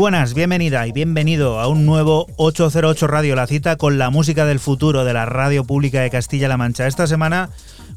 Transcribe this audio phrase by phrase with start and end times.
[0.00, 4.58] Buenas, bienvenida y bienvenido a un nuevo 808 Radio, la cita con la música del
[4.58, 6.86] futuro de la radio pública de Castilla-La Mancha.
[6.86, 7.50] Esta semana,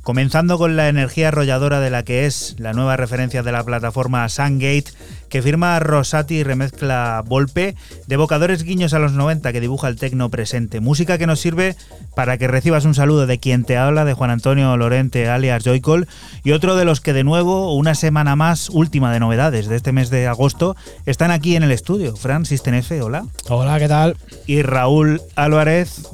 [0.03, 4.27] comenzando con la energía arrolladora de la que es la nueva referencia de la plataforma
[4.27, 4.91] Sungate,
[5.29, 7.75] que firma Rosati y remezcla Volpe,
[8.05, 10.81] de evocadores guiños a los 90 que dibuja el tecno presente.
[10.81, 11.75] Música que nos sirve
[12.15, 16.07] para que recibas un saludo de quien te habla, de Juan Antonio Lorente, alias Joycol,
[16.43, 19.93] y otro de los que de nuevo, una semana más, última de novedades de este
[19.93, 20.75] mes de agosto,
[21.05, 22.15] están aquí en el estudio.
[22.15, 23.25] Fran Sistenefe, hola.
[23.47, 24.17] Hola, ¿qué tal?
[24.45, 26.09] Y Raúl Álvarez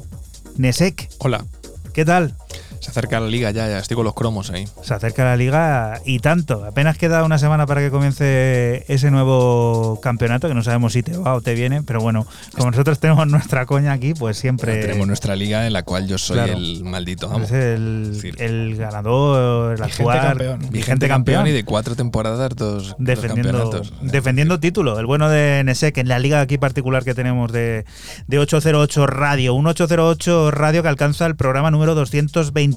[0.56, 1.08] Nesek.
[1.18, 1.44] Hola.
[1.92, 2.34] ¿Qué tal?
[2.80, 4.66] Se acerca la liga ya, ya estoy con los cromos ahí.
[4.82, 6.64] Se acerca la liga y tanto.
[6.64, 11.16] Apenas queda una semana para que comience ese nuevo campeonato, que no sabemos si te
[11.16, 12.26] va o te viene, pero bueno,
[12.56, 14.80] como nosotros tenemos nuestra coña aquí, pues siempre...
[14.80, 17.44] tenemos nuestra liga en la cual yo soy el maldito amo.
[17.44, 20.70] Es el, ganador, el actual, campeón.
[20.70, 21.46] vigente campeón.
[21.48, 24.98] y de cuatro temporadas dos defendiendo, defendiendo título.
[24.98, 27.84] El bueno de Nesek en la liga aquí particular que tenemos de,
[28.26, 29.54] de 808 Radio.
[29.54, 32.69] Un 808 Radio que alcanza el programa número 220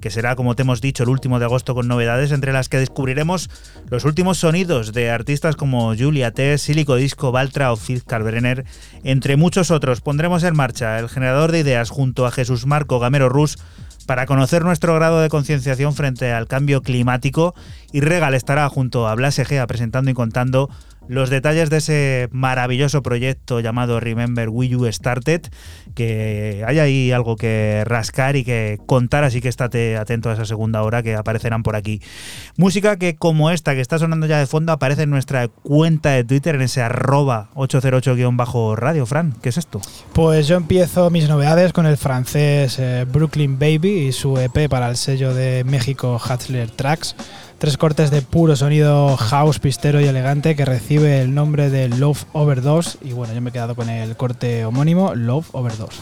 [0.00, 2.78] que será, como te hemos dicho, el último de agosto con novedades, entre las que
[2.78, 3.50] descubriremos
[3.88, 8.64] los últimos sonidos de artistas como Julia Tess, Silico Disco, Valtra o Fitz Carverener,
[9.02, 10.00] entre muchos otros.
[10.00, 13.58] Pondremos en marcha el generador de ideas junto a Jesús Marco Gamero Rus
[14.08, 17.54] para conocer nuestro grado de concienciación frente al cambio climático
[17.92, 20.70] y Regal estará junto a Blas Egea presentando y contando
[21.08, 25.42] los detalles de ese maravilloso proyecto llamado Remember We You Started,
[25.94, 30.44] que hay ahí algo que rascar y que contar, así que estate atento a esa
[30.44, 32.00] segunda hora que aparecerán por aquí.
[32.56, 36.24] Música que como esta que está sonando ya de fondo aparece en nuestra cuenta de
[36.24, 39.06] Twitter en ese arroba 808-radio.
[39.06, 39.80] Fran, ¿qué es esto?
[40.12, 44.88] Pues yo empiezo mis novedades con el francés eh, Brooklyn Baby y su EP para
[44.88, 47.16] el sello de México Hatzler Tracks
[47.58, 52.24] Tres cortes de puro sonido house, pistero y elegante que recibe el nombre de Love
[52.32, 52.98] Overdose.
[53.02, 55.98] Y bueno, yo me he quedado con el corte homónimo Love Overdose.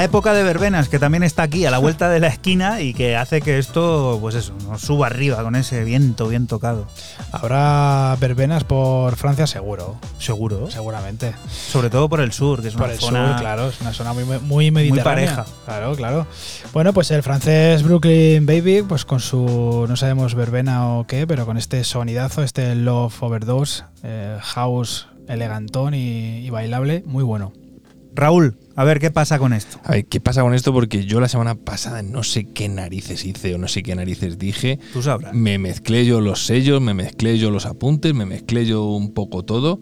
[0.00, 2.94] La época de verbenas, que también está aquí a la vuelta de la esquina y
[2.94, 6.86] que hace que esto, pues eso, nos suba arriba con ese viento bien tocado.
[7.32, 9.98] Habrá verbenas por Francia seguro.
[10.18, 10.70] Seguro.
[10.70, 11.34] Seguramente.
[11.50, 13.36] Sobre todo por el sur, que es una zona.
[13.38, 15.26] claro, es una zona muy, muy mediterránea.
[15.26, 15.46] Muy pareja.
[15.66, 16.26] Claro, claro.
[16.72, 21.44] Bueno, pues el francés Brooklyn Baby, pues con su, no sabemos verbena o qué, pero
[21.44, 27.52] con este sonidazo, este Love Overdose, eh, house elegantón y bailable, muy bueno.
[28.14, 29.80] Raúl, a ver qué pasa con esto.
[29.84, 30.72] A ver, ¿qué pasa con esto?
[30.72, 34.38] Porque yo la semana pasada no sé qué narices hice o no sé qué narices
[34.38, 34.78] dije.
[34.92, 35.34] Tú sabrás.
[35.34, 39.44] Me mezclé yo los sellos, me mezclé yo los apuntes, me mezclé yo un poco
[39.44, 39.80] todo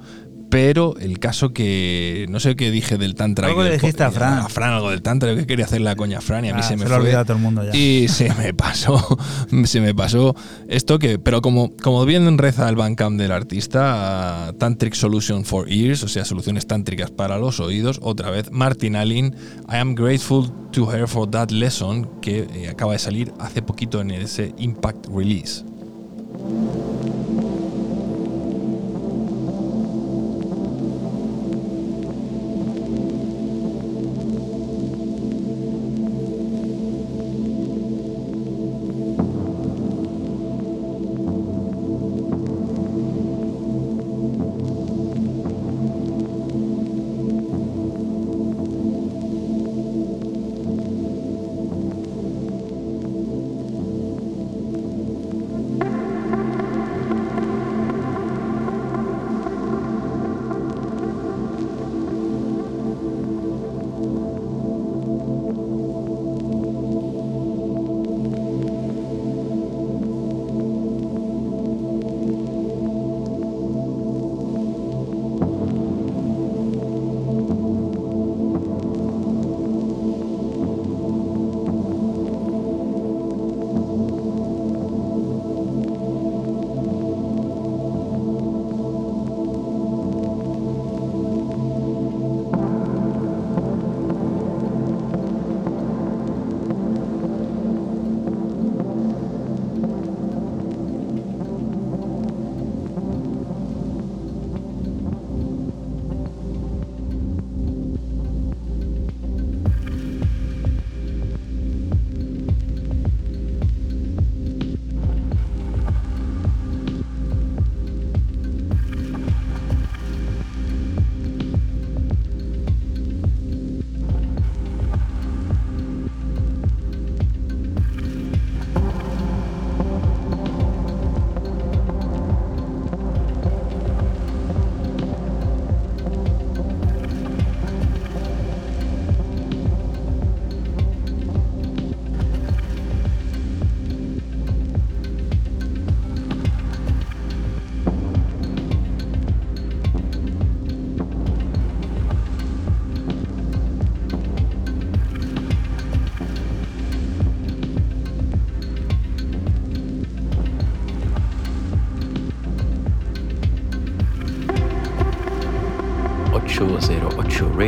[0.51, 3.49] pero el caso que no sé qué dije del tantra.
[3.49, 4.39] Algo le dijiste a Fran.
[4.39, 6.55] A Fran algo del tantra, yo que quería hacer la coña a Fran y a
[6.55, 7.77] mí ah, se me se lo olvidado todo el mundo ya.
[7.77, 9.19] Y se me pasó,
[9.65, 10.35] se me pasó
[10.69, 16.03] esto que, pero como, como bien reza el Bandcamp del artista, Tantric Solution for Ears,
[16.03, 19.35] o sea, soluciones tántricas para los oídos, otra vez, Martin Allen,
[19.69, 24.01] I am grateful to her for that lesson, que eh, acaba de salir hace poquito
[24.01, 25.65] en ese Impact Release.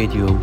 [0.01, 0.40] Radio.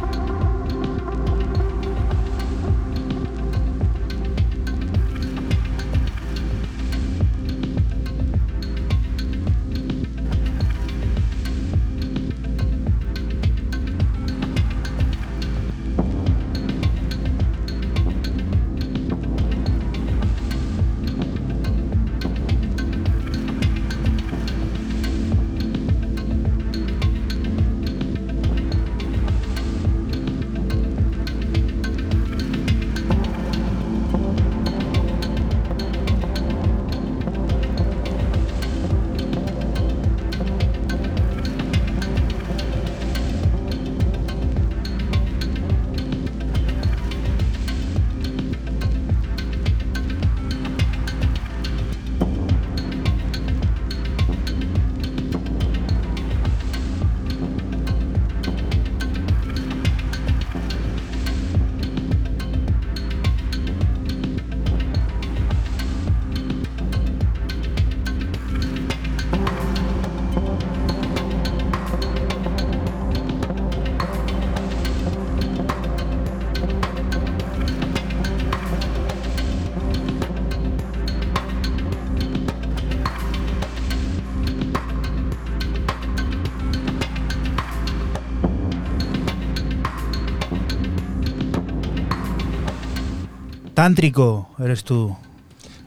[93.88, 95.16] Tántrico, eres tú.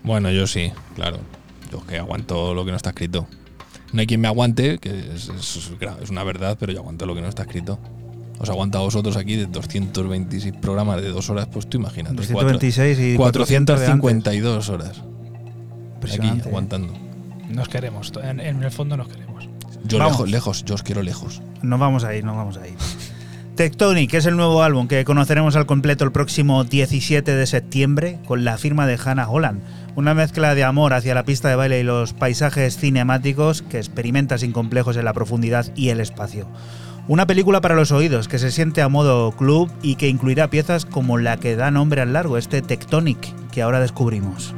[0.02, 1.18] Bueno, yo sí, claro.
[1.70, 3.26] Yo que aguanto lo que no está escrito.
[3.92, 5.70] No hay quien me aguante, que es, es-
[6.02, 7.78] es una verdad, pero yo aguanto lo que no está escrito.
[8.38, 12.14] Os aguanta a vosotros aquí de 226 programas de dos horas, pues tú imagínate.
[12.16, 14.00] 226 y 400, 400 de antes.
[14.00, 15.02] 452 horas.
[16.14, 16.94] Aquí, aguantando.
[17.50, 19.46] Nos queremos, en, en el fondo nos queremos.
[19.84, 20.12] Yo Vamos.
[20.20, 21.42] lejos, lejos, yo os quiero lejos.
[21.60, 22.74] Nos vamos a ir, nos vamos a ir.
[23.56, 28.44] Tectonic es el nuevo álbum que conoceremos al completo el próximo 17 de septiembre con
[28.44, 29.60] la firma de Hannah Holland.
[29.96, 34.38] Una mezcla de amor hacia la pista de baile y los paisajes cinemáticos que experimenta
[34.38, 36.48] sin complejos en la profundidad y el espacio.
[37.08, 40.86] Una película para los oídos que se siente a modo club y que incluirá piezas
[40.86, 44.54] como la que da nombre al largo, este Tectonic, que ahora descubrimos.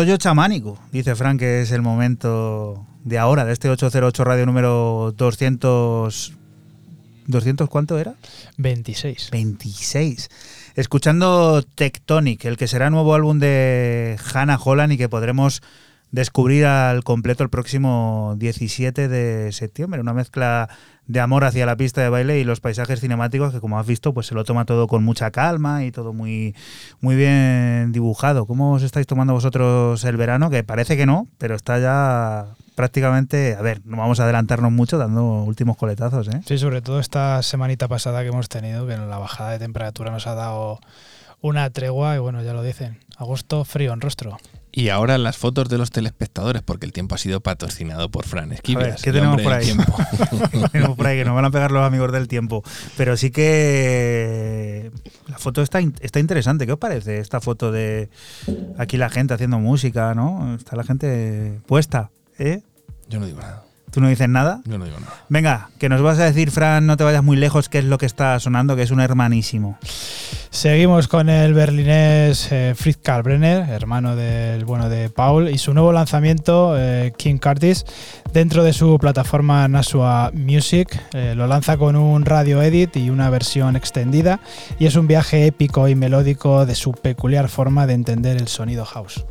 [0.00, 5.12] Rollo chamánico, dice Frank, que es el momento de ahora, de este 808 radio número
[5.14, 6.32] 200...
[7.28, 8.14] ¿200 cuánto era?
[8.56, 9.28] 26.
[9.30, 10.30] 26.
[10.74, 15.60] Escuchando Tectonic, el que será nuevo álbum de Hannah Holland y que podremos
[16.12, 20.00] descubrir al completo el próximo 17 de septiembre.
[20.00, 20.68] Una mezcla
[21.06, 24.14] de amor hacia la pista de baile y los paisajes cinemáticos que como has visto
[24.14, 26.54] pues se lo toma todo con mucha calma y todo muy,
[27.00, 28.46] muy bien dibujado.
[28.46, 30.50] ¿Cómo os estáis tomando vosotros el verano?
[30.50, 34.98] Que parece que no, pero está ya prácticamente, a ver, no vamos a adelantarnos mucho
[34.98, 36.28] dando últimos coletazos.
[36.28, 36.40] ¿eh?
[36.46, 40.26] Sí, sobre todo esta semanita pasada que hemos tenido, que la bajada de temperatura nos
[40.26, 40.80] ha dado
[41.40, 44.38] una tregua y bueno, ya lo dicen, agosto frío en rostro.
[44.72, 48.52] Y ahora las fotos de los telespectadores, porque el tiempo ha sido patrocinado por Fran
[48.52, 49.02] Esquivias.
[49.02, 49.64] ¿Qué tenemos por ahí?
[49.64, 49.96] tiempo.
[50.72, 52.62] tenemos por ahí que nos van a pegar los amigos del tiempo.
[52.96, 54.92] Pero sí que
[55.28, 56.66] la foto está, está interesante.
[56.66, 58.10] ¿Qué os parece esta foto de
[58.78, 60.54] aquí la gente haciendo música, ¿no?
[60.54, 62.62] Está la gente puesta, ¿eh?
[63.08, 63.64] Yo no digo nada.
[63.90, 64.60] ¿Tú no dices nada?
[64.64, 65.12] Yo no digo nada.
[65.28, 67.98] Venga, que nos vas a decir, Fran, no te vayas muy lejos, qué es lo
[67.98, 69.78] que está sonando, que es un hermanísimo.
[70.50, 75.92] Seguimos con el berlinés eh, Fritz Kalbrenner, hermano del bueno de Paul, y su nuevo
[75.92, 77.86] lanzamiento, eh, King Curtis,
[78.32, 81.00] dentro de su plataforma Nasua Music.
[81.12, 84.40] Eh, lo lanza con un radio edit y una versión extendida,
[84.78, 88.84] y es un viaje épico y melódico de su peculiar forma de entender el sonido
[88.84, 89.24] house.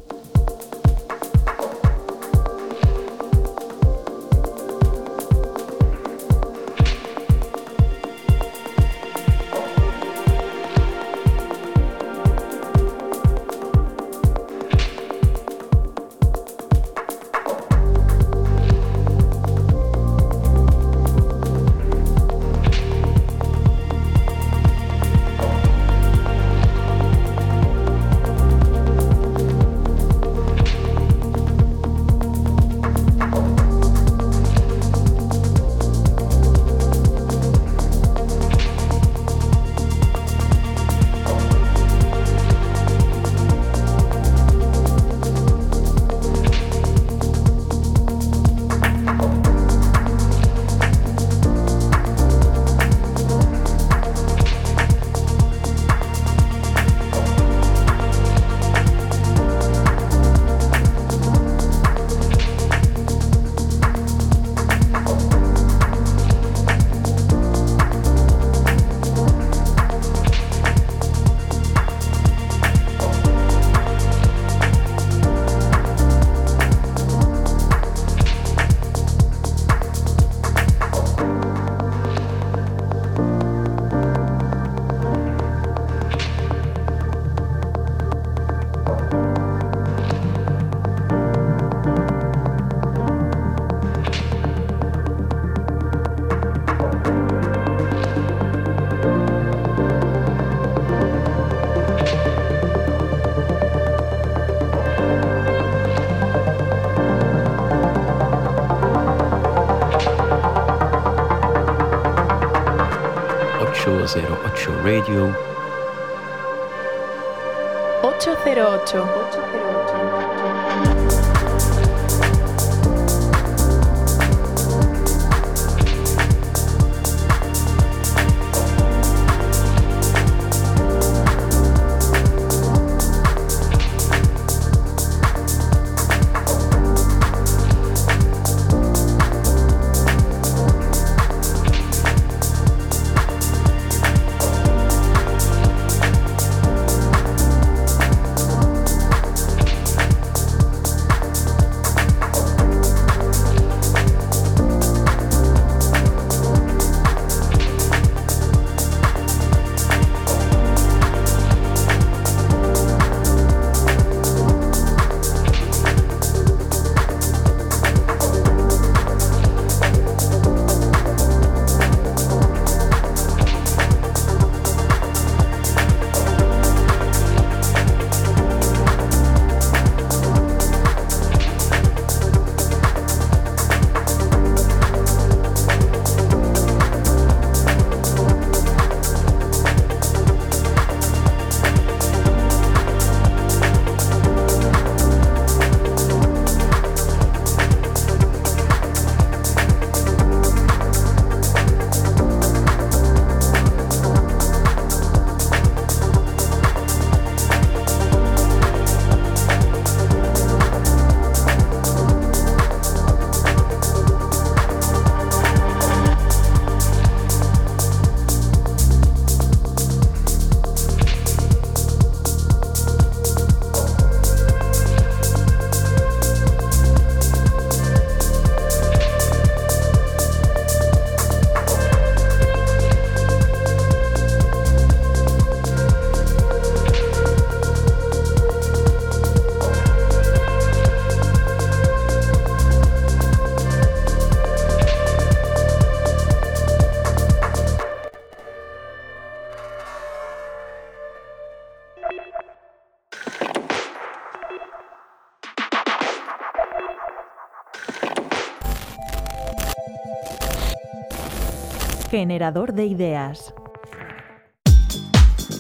[262.20, 263.54] Generador de ideas.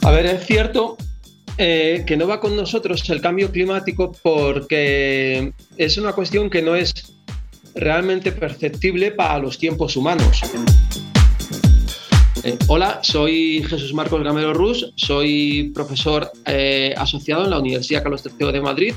[0.03, 0.97] A ver, es cierto
[1.57, 6.75] eh, que no va con nosotros el cambio climático porque es una cuestión que no
[6.75, 7.13] es
[7.75, 10.41] realmente perceptible para los tiempos humanos.
[12.43, 18.21] Eh, hola, soy Jesús Marcos Gamero Rus, soy profesor eh, asociado en la Universidad Carlos
[18.37, 18.93] III de Madrid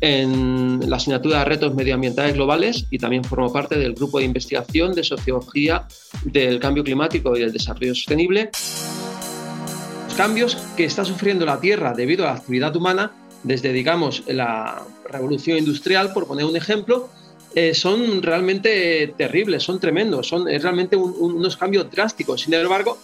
[0.00, 4.92] en la asignatura de retos medioambientales globales y también formo parte del grupo de investigación
[4.92, 5.86] de sociología
[6.40, 8.50] del cambio climático y del desarrollo sostenible.
[10.04, 14.82] Los cambios que está sufriendo la Tierra debido a la actividad humana, desde digamos la
[15.10, 17.08] revolución industrial, por poner un ejemplo,
[17.54, 22.42] eh, son realmente terribles, son tremendos, son realmente unos cambios drásticos.
[22.42, 22.98] Sin embargo,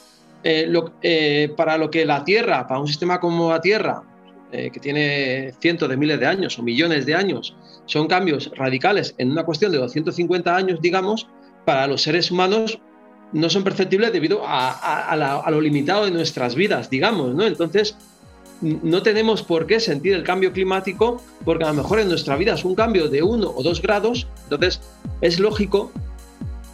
[0.45, 0.71] eh,
[1.03, 4.03] eh, para lo que la Tierra, para un sistema como la Tierra,
[4.53, 9.31] que tiene cientos de miles de años o millones de años, son cambios radicales en
[9.31, 11.27] una cuestión de 250 años, digamos,
[11.64, 12.79] para los seres humanos
[13.33, 14.71] no son perceptibles debido a,
[15.11, 17.45] a lo limitado de nuestras vidas, digamos, ¿no?
[17.45, 17.97] Entonces,
[18.62, 22.55] no tenemos por qué sentir el cambio climático porque a lo mejor en nuestra vida
[22.55, 24.81] es un cambio de uno o dos grados, entonces
[25.21, 25.90] es lógico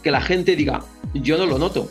[0.02, 0.82] que la gente diga,
[1.14, 1.88] yo no lo noto,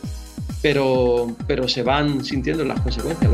[0.62, 3.32] pero, pero se van sintiendo las consecuencias.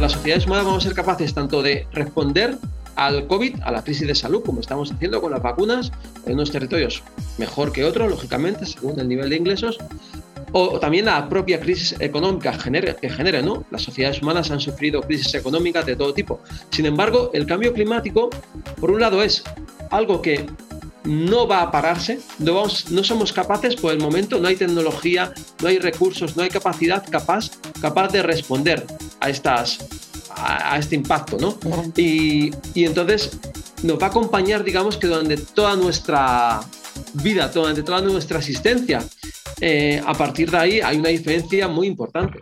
[0.00, 2.56] Las sociedades humanas vamos a ser capaces tanto de responder
[2.96, 5.92] al COVID, a la crisis de salud, como estamos haciendo con las vacunas,
[6.26, 7.02] en unos territorios
[7.38, 9.78] mejor que otros, lógicamente, según el nivel de ingresos,
[10.52, 12.52] o también la propia crisis económica
[13.00, 13.64] que genera, ¿no?
[13.70, 16.40] Las sociedades humanas han sufrido crisis económicas de todo tipo.
[16.70, 18.28] Sin embargo, el cambio climático,
[18.78, 19.42] por un lado, es
[19.90, 20.46] algo que
[21.04, 25.32] no va a pararse, no, vamos, no somos capaces por el momento, no hay tecnología,
[25.60, 27.50] no hay recursos, no hay capacidad capaz,
[27.80, 28.86] capaz de responder
[29.20, 29.78] a, estas,
[30.42, 31.56] a, este impacto, ¿no?
[31.96, 33.38] Y, y entonces
[33.82, 36.60] nos va a acompañar, digamos que durante toda nuestra
[37.14, 39.04] vida, durante toda nuestra existencia.
[39.60, 42.40] Eh, a partir de ahí hay una diferencia muy importante.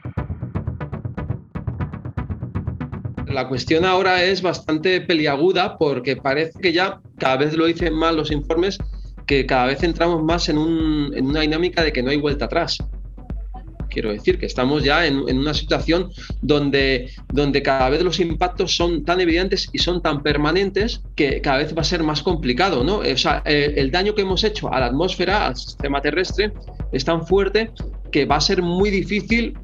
[3.27, 8.15] La cuestión ahora es bastante peliaguda porque parece que ya cada vez lo dicen más
[8.15, 8.79] los informes,
[9.27, 12.79] que cada vez entramos más en, en una dinámica de que no hay vuelta atrás.
[13.91, 19.05] Quiero decir que estamos ya en, una situación donde, donde cada vez los impactos son
[19.05, 22.85] tan evidentes y son tan permanentes que cada vez va a ser más complicado.
[22.85, 22.99] ¿no?
[22.99, 26.53] O sea, el, daño que hemos hecho a la atmósfera, al sistema terrestre,
[26.93, 27.71] es tan fuerte
[28.13, 29.59] que va a ser muy difícil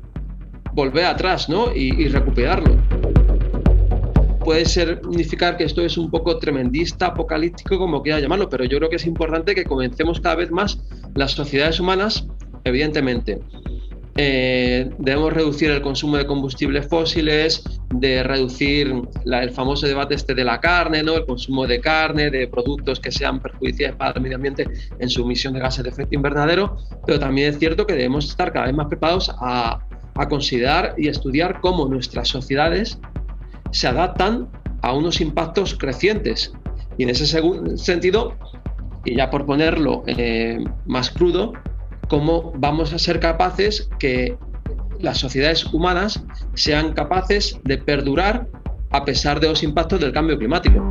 [0.73, 1.75] volver atrás ¿no?
[1.75, 2.77] y, recuperarlo
[4.47, 8.89] puede significar que esto es un poco tremendista, apocalíptico, como quiera llamarlo, pero yo creo
[8.89, 10.79] que es importante que comencemos cada vez más
[11.17, 12.29] las sociedades humanas,
[12.62, 13.41] evidentemente,
[14.16, 17.62] eh, debemos reducir el consumo de combustibles fósiles,
[17.94, 21.14] de reducir el famoso debate este de la carne, ¿no?
[21.14, 24.66] el consumo de carne, de productos que sean perjudiciales para el medio ambiente
[24.98, 26.76] en su emisión de gases de efecto invernadero,
[27.07, 31.09] pero también es cierto que debemos estar cada vez más preparados a, a considerar y
[31.09, 32.98] estudiar cómo nuestras sociedades
[33.70, 34.48] se adaptan
[34.83, 36.52] a unos impactos crecientes.
[36.98, 37.26] Y en ese
[37.76, 38.35] sentido,
[39.05, 41.52] y ya por ponerlo eh, más crudo,
[42.09, 44.37] cómo vamos a ser capaces que
[45.01, 46.23] las sociedades humanas
[46.55, 48.49] sean capaces de perdurar
[48.90, 50.83] a pesar de los impactos del cambio climático.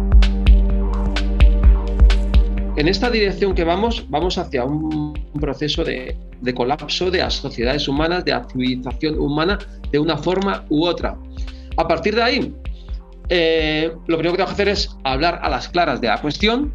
[2.78, 6.18] En esta dirección que vamos, vamos hacia un proceso de,
[6.54, 9.58] colapso de las sociedades humanas, de activización humana,
[9.92, 11.18] de una forma u otra.
[11.78, 12.56] A partir de ahí,
[13.30, 16.74] eh, lo primero que tengo que hacer es hablar a las claras de la cuestión,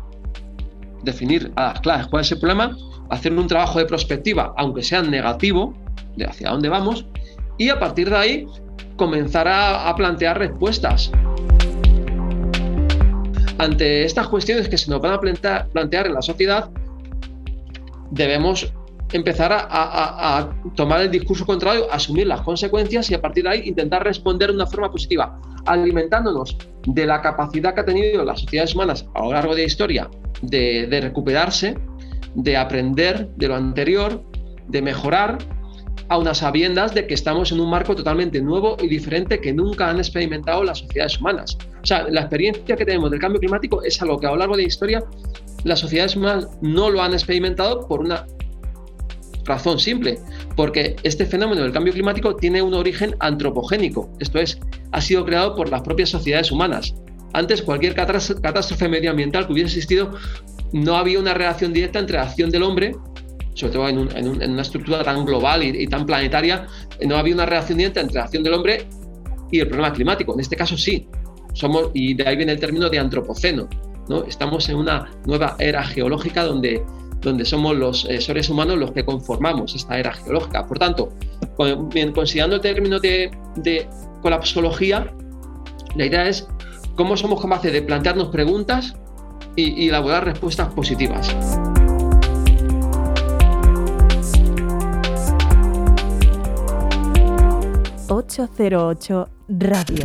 [1.03, 2.75] definir a las claras cuál es el problema
[3.11, 5.75] hacer un trabajo de prospectiva, aunque sea negativo,
[6.17, 7.05] de hacia dónde vamos,
[7.59, 8.47] y a partir de ahí
[8.97, 11.11] comenzar a, plantear respuestas.
[13.59, 16.71] Ante estas cuestiones que se nos van a plantear, en la sociedad,
[18.11, 18.73] debemos
[19.13, 24.05] empezar a, tomar el discurso contrario, asumir las consecuencias y a partir de ahí intentar
[24.05, 29.07] responder de una forma positiva, alimentándonos de la capacidad que ha tenido las sociedades humanas
[29.15, 30.11] a lo largo de la historia
[30.43, 31.77] de, de recuperarse
[32.35, 34.23] de aprender de lo anterior,
[34.69, 35.39] de mejorar,
[36.09, 39.89] a unas sabiendas de que estamos en un marco totalmente nuevo y diferente que nunca
[39.89, 41.57] han experimentado las sociedades humanas.
[41.83, 44.57] O sea, la experiencia que tenemos del cambio climático es algo que a lo largo
[44.57, 45.05] de la historia
[45.63, 48.27] las sociedades humanas no lo han experimentado por una
[49.45, 50.19] razón simple,
[50.57, 54.59] porque este fenómeno del cambio climático tiene un origen antropogénico, esto es,
[54.93, 56.95] ha sido creado por las propias sociedades humanas.
[57.33, 60.11] Antes, cualquier catástrofe medioambiental que hubiera existido
[60.73, 62.95] no había una relación directa entre la acción del hombre,
[63.55, 63.99] sobre todo en,
[64.51, 66.67] una estructura tan global y, tan planetaria,
[67.07, 68.87] no había una relación directa entre la acción del hombre
[69.51, 70.35] y el problema climático.
[70.35, 71.09] En este caso sí,
[71.53, 73.69] somos, y de ahí viene el término de antropoceno.
[74.09, 74.25] ¿no?
[74.25, 76.83] Estamos en una nueva era geológica donde,
[77.21, 80.67] donde somos los eh, seres humanos los que conformamos esta era geológica.
[80.67, 81.13] Por tanto,
[82.15, 83.89] considerando el término de, de
[84.23, 85.13] colapsología,
[85.97, 86.47] la idea es
[86.97, 88.95] cómo somos capaces de plantearnos preguntas
[89.57, 91.29] y, y elaborar respuestas positivas.
[98.09, 100.05] ...808 Radio.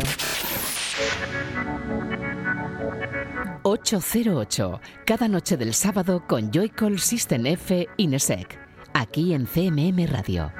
[3.68, 8.60] 808, cada noche del sábado con Joycall System F Inesec,
[8.94, 10.52] aquí en CMM Radio.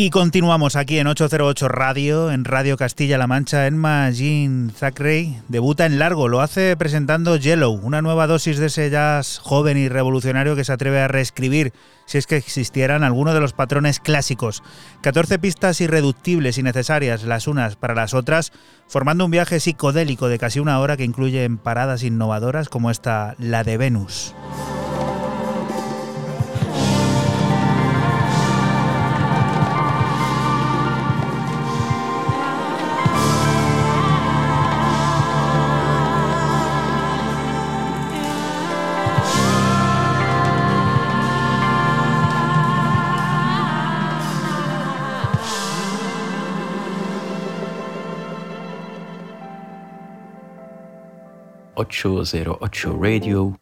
[0.00, 3.66] Y continuamos aquí en 808 Radio, en Radio Castilla-La Mancha.
[3.66, 8.90] Emma Jean Zachary debuta en largo, lo hace presentando Yellow, una nueva dosis de ese
[8.90, 11.72] jazz joven y revolucionario que se atreve a reescribir,
[12.06, 14.62] si es que existieran algunos de los patrones clásicos.
[15.00, 18.52] 14 pistas irreductibles y necesarias las unas para las otras,
[18.86, 23.64] formando un viaje psicodélico de casi una hora que incluye paradas innovadoras como esta, la
[23.64, 24.32] de Venus.
[51.78, 53.56] 808 Radio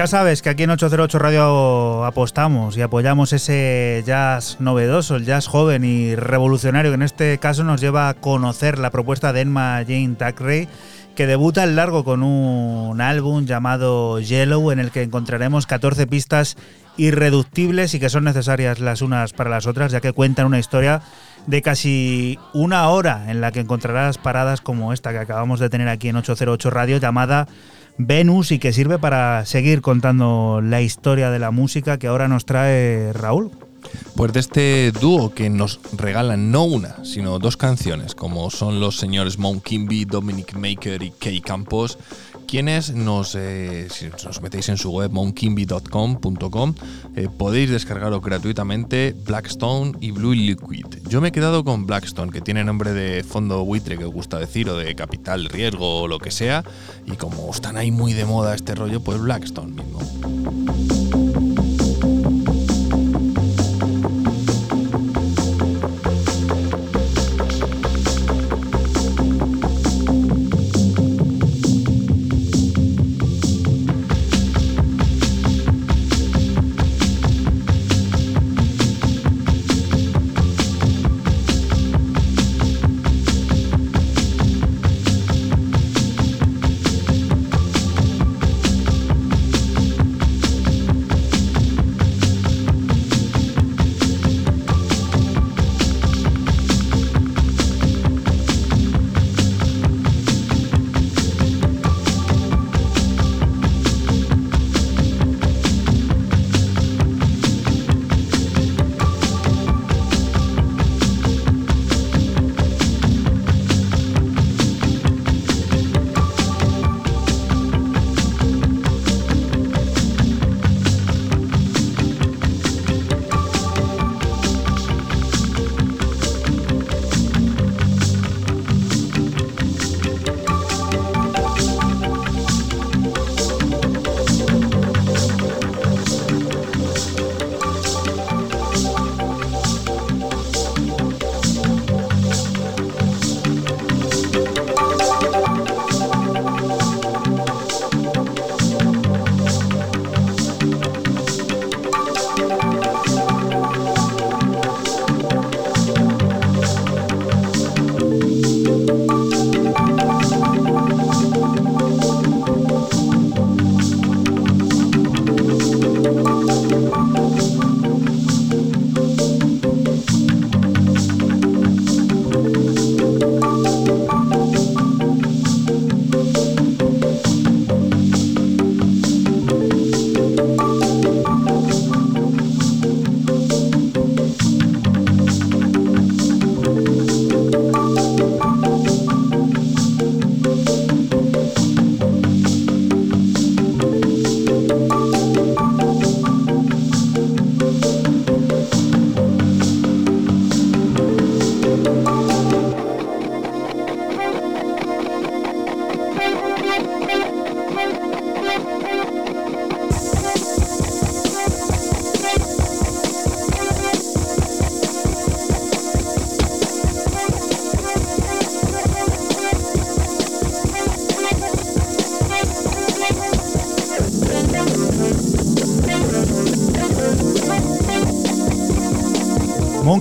[0.00, 5.46] Ya sabes que aquí en 808 Radio apostamos y apoyamos ese jazz novedoso, el jazz
[5.46, 9.76] joven y revolucionario que en este caso nos lleva a conocer la propuesta de Emma
[9.86, 10.68] Jane Thackeray
[11.14, 16.56] que debuta en largo con un álbum llamado Yellow en el que encontraremos 14 pistas
[16.96, 21.02] irreductibles y que son necesarias las unas para las otras ya que cuentan una historia
[21.46, 25.88] de casi una hora en la que encontrarás paradas como esta que acabamos de tener
[25.88, 27.48] aquí en 808 Radio llamada
[28.06, 32.44] Venus y que sirve para seguir contando la historia de la música que ahora nos
[32.44, 33.50] trae Raúl.
[34.14, 38.98] Pues de este dúo que nos regalan no una, sino dos canciones, como son los
[38.98, 41.98] señores Mount Kimby, Dominic Maker y Kay Campos,
[42.50, 46.74] quienes nos, eh, si os metéis en su web monkimbie.com.com
[47.14, 50.86] eh, podéis descargaros gratuitamente Blackstone y Blue Liquid.
[51.08, 54.40] Yo me he quedado con Blackstone, que tiene nombre de fondo buitre que os gusta
[54.40, 56.64] decir, o de capital riesgo o lo que sea,
[57.06, 61.19] y como están ahí muy de moda este rollo, pues Blackstone mismo.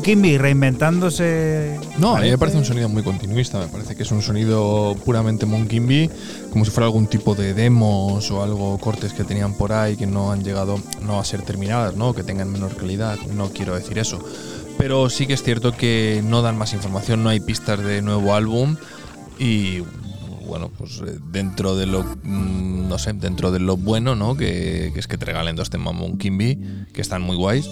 [0.09, 1.79] Kimby reinventándose.
[1.99, 3.59] No, a mí me parece un sonido muy continuista.
[3.59, 6.09] Me parece que es un sonido puramente Moon Kimby,
[6.49, 10.07] como si fuera algún tipo de demos o algo, cortes que tenían por ahí que
[10.07, 12.15] no han llegado no a ser terminadas, ¿no?
[12.15, 13.19] que tengan menor calidad.
[13.35, 14.17] No quiero decir eso.
[14.79, 18.33] Pero sí que es cierto que no dan más información, no hay pistas de nuevo
[18.33, 18.77] álbum
[19.37, 19.83] y
[20.47, 24.35] bueno, pues eh, dentro de lo mm, no sé, dentro de lo bueno, ¿no?
[24.35, 27.69] Que, que es que te regalen dos temas Moon Kimby, que están muy guays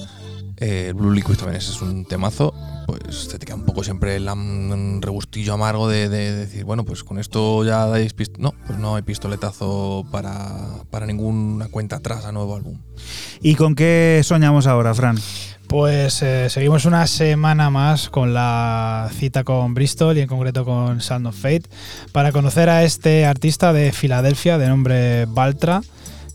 [0.58, 2.54] eh, Blue Liquid también es un temazo.
[2.88, 7.20] Pues te queda un poco siempre el un regustillo amargo de, decir, bueno, pues con
[7.20, 12.56] esto ya dais No, pues no hay pistoletazo para, para ninguna cuenta atrás a nuevo
[12.56, 12.80] álbum.
[13.42, 15.18] ¿Y con qué soñamos ahora, Fran?
[15.68, 21.02] Pues eh, seguimos una semana más con la cita con Bristol y en concreto con
[21.02, 21.64] Sound of Fate
[22.14, 25.82] para conocer a este artista de Filadelfia de nombre Baltra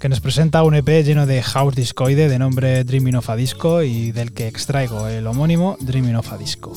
[0.02, 3.84] que nos presenta un EP lleno de house discoide de nombre Dreaming of a Disco
[3.84, 6.72] y del que extraigo el homónimo Dreaming of a Disco.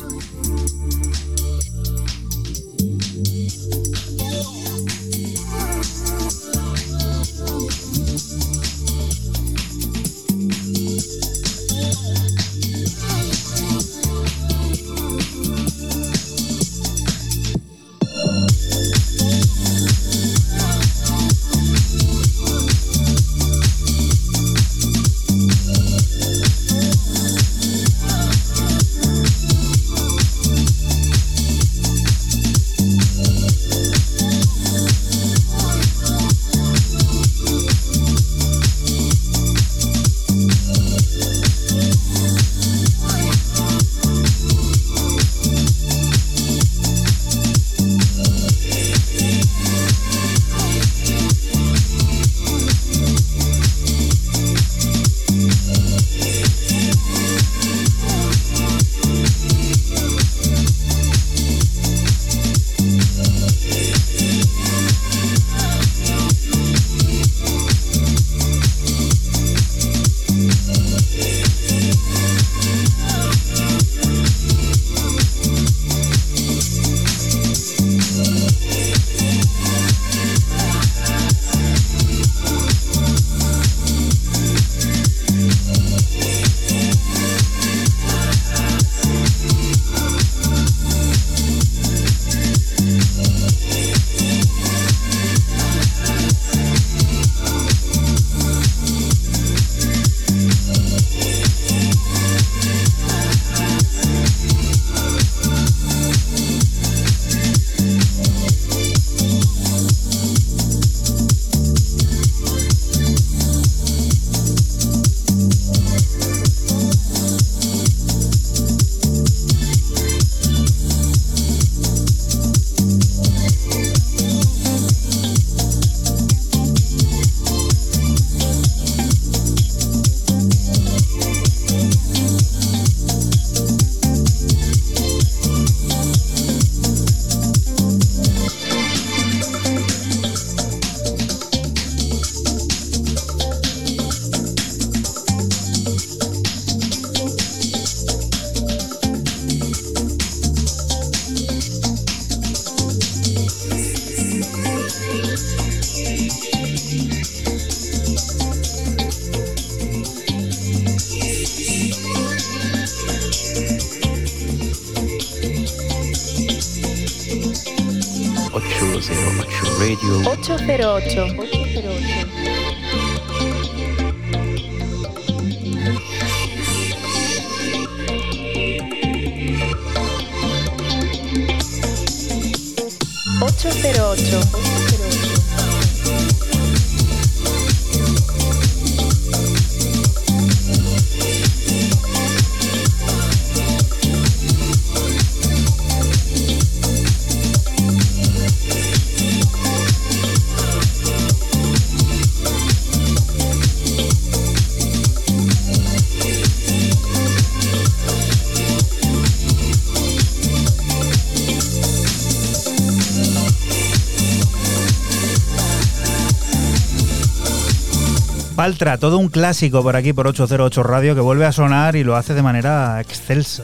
[218.66, 222.16] Paltra, todo un clásico por aquí por 808 Radio que vuelve a sonar y lo
[222.16, 223.64] hace de manera excelsa.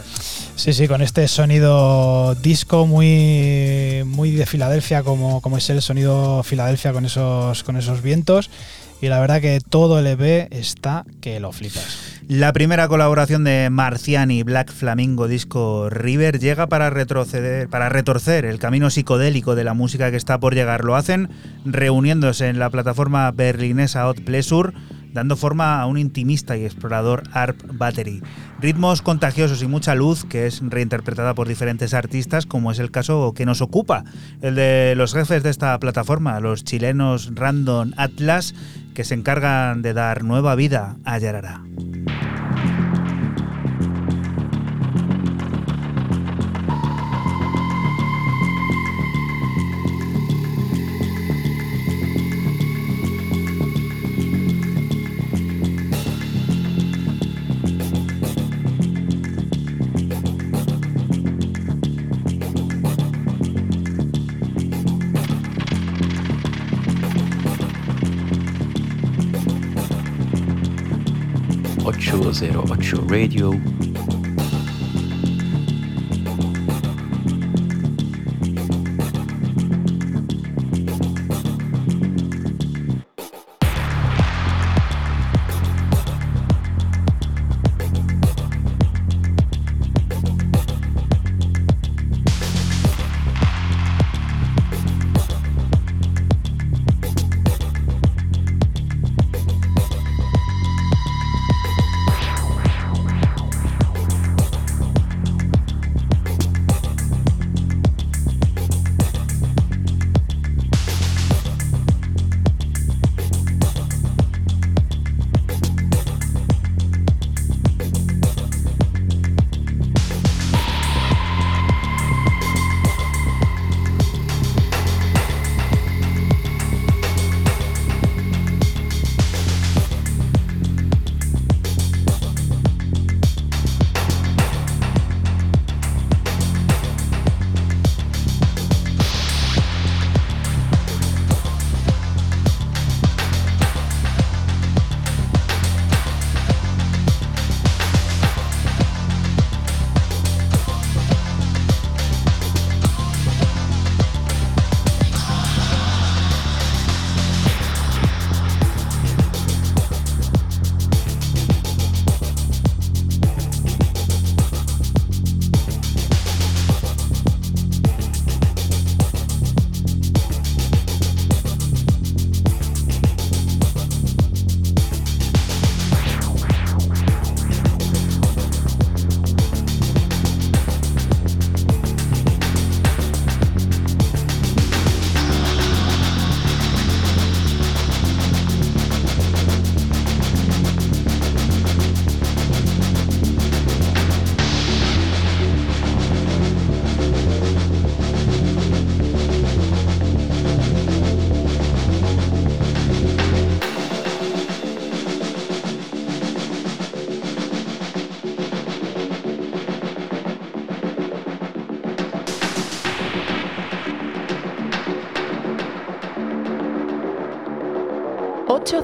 [0.55, 6.43] Sí, sí, con este sonido disco muy, muy de Filadelfia, como, como es el sonido
[6.43, 8.51] Filadelfia con esos, con esos vientos.
[9.01, 11.97] Y la verdad que todo el EP está que lo flipas.
[12.27, 18.59] La primera colaboración de Marciani Black Flamingo Disco River llega para retroceder, para retorcer el
[18.59, 20.85] camino psicodélico de la música que está por llegar.
[20.85, 21.29] Lo hacen
[21.65, 24.71] reuniéndose en la plataforma berlinesa Hot Pleasure,
[25.13, 28.21] dando forma a un intimista y explorador ARP Battery.
[28.59, 33.33] Ritmos contagiosos y mucha luz que es reinterpretada por diferentes artistas, como es el caso
[33.33, 34.03] que nos ocupa,
[34.41, 38.53] el de los jefes de esta plataforma, los chilenos Random Atlas,
[38.93, 41.61] que se encargan de dar nueva vida a Yarara.
[72.41, 72.65] Zero
[73.07, 73.90] Radio.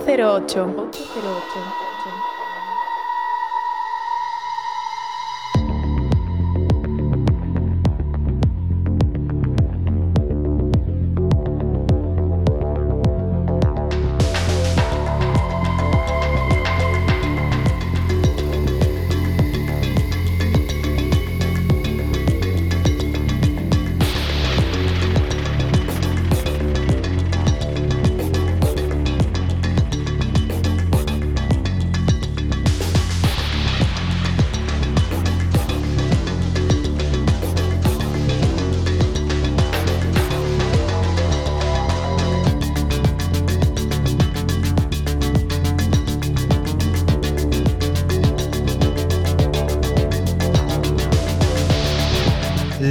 [0.07, 0.76] 08.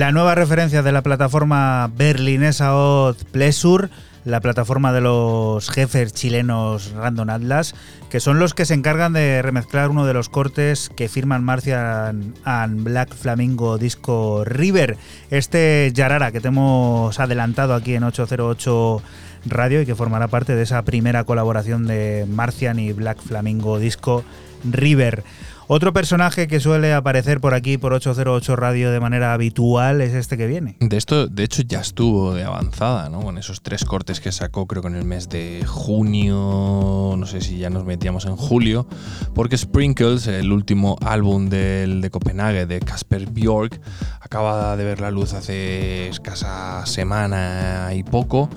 [0.07, 3.91] La nueva referencia de la plataforma berlinesa Odd Plesur,
[4.25, 7.75] la plataforma de los jefes chilenos Random Atlas,
[8.09, 12.35] que son los que se encargan de remezclar uno de los cortes que firman Martian
[12.45, 14.97] and Black Flamingo Disco River.
[15.33, 19.03] Este Yarara que te hemos adelantado aquí en 808
[19.47, 24.23] Radio y que formará parte de esa primera colaboración de Martian y Black Flamingo Disco
[24.63, 25.25] River.
[25.69, 30.37] Otro personaje que suele aparecer por aquí por 808 Radio de manera habitual es este
[30.37, 30.77] que viene.
[30.79, 33.21] De esto, de hecho, ya estuvo de avanzada, ¿no?
[33.21, 37.41] Con esos tres cortes que sacó, creo que en el mes de junio, no sé
[37.41, 38.87] si ya nos metíamos en julio,
[39.35, 43.81] porque Sprinkles, el último álbum del, de Copenhague de Casper Bjork,
[44.21, 48.49] acaba de ver la luz hace escasa semana y poco.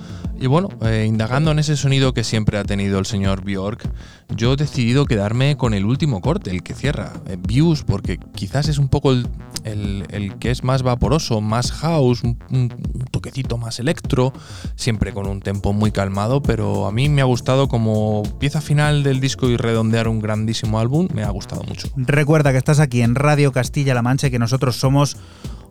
[0.42, 3.90] Y bueno, eh, indagando en ese sonido que siempre ha tenido el señor Bjork,
[4.30, 8.70] yo he decidido quedarme con el último corte, el que cierra, eh, Views, porque quizás
[8.70, 12.70] es un poco el, que es más vaporoso, más house, un, un
[13.12, 14.32] toquecito más electro,
[14.76, 19.04] siempre con un tempo muy calmado, pero a mí me ha gustado como pieza final
[19.04, 21.90] del disco y redondear un grandísimo álbum, me ha gustado mucho.
[21.98, 25.18] Recuerda que estás aquí en Radio Castilla-La Mancha y que nosotros somos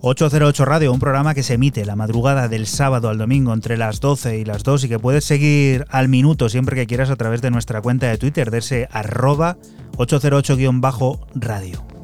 [0.01, 4.01] 808 Radio, un programa que se emite la madrugada del sábado al domingo entre las
[4.01, 7.43] 12 y las 2 y que puedes seguir al minuto siempre que quieras a través
[7.43, 9.57] de nuestra cuenta de Twitter de ese arroba
[9.97, 11.98] 808-radio.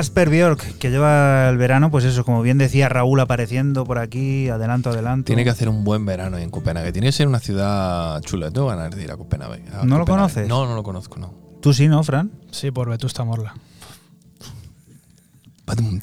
[0.00, 4.48] Casper Bjork, que lleva el verano, pues eso, como bien decía Raúl, apareciendo por aquí,
[4.48, 5.26] adelanto, adelanto.
[5.26, 6.90] Tiene que hacer un buen verano en Copenhague.
[6.90, 8.50] Tiene que ser una ciudad chula.
[8.50, 9.62] Tengo ganas de ir a Copenhague.
[9.74, 10.48] a ¿No lo conoces?
[10.48, 11.34] No, no lo conozco, no.
[11.60, 12.32] Tú sí, ¿no, Fran?
[12.50, 13.54] Sí, por Vetusta Morla.
[15.66, 16.00] Badum,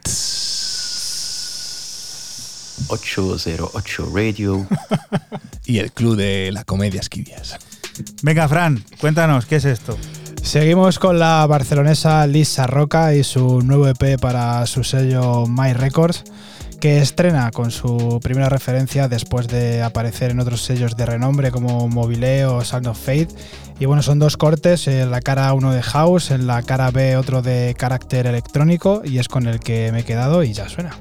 [2.89, 4.67] 808 Radio.
[5.65, 7.57] Y el club de la comedia Esquivias.
[8.21, 9.97] Venga, Fran, cuéntanos, ¿qué es esto?
[10.47, 16.23] Seguimos con la barcelonesa Lisa Roca y su nuevo EP para su sello My Records,
[16.79, 21.89] que estrena con su primera referencia después de aparecer en otros sellos de renombre como
[21.89, 23.27] Mobile o Sound of Fate.
[23.77, 27.17] Y bueno, son dos cortes, en la cara uno de House, en la cara B
[27.17, 30.91] otro de carácter electrónico, y es con el que me he quedado y ya suena.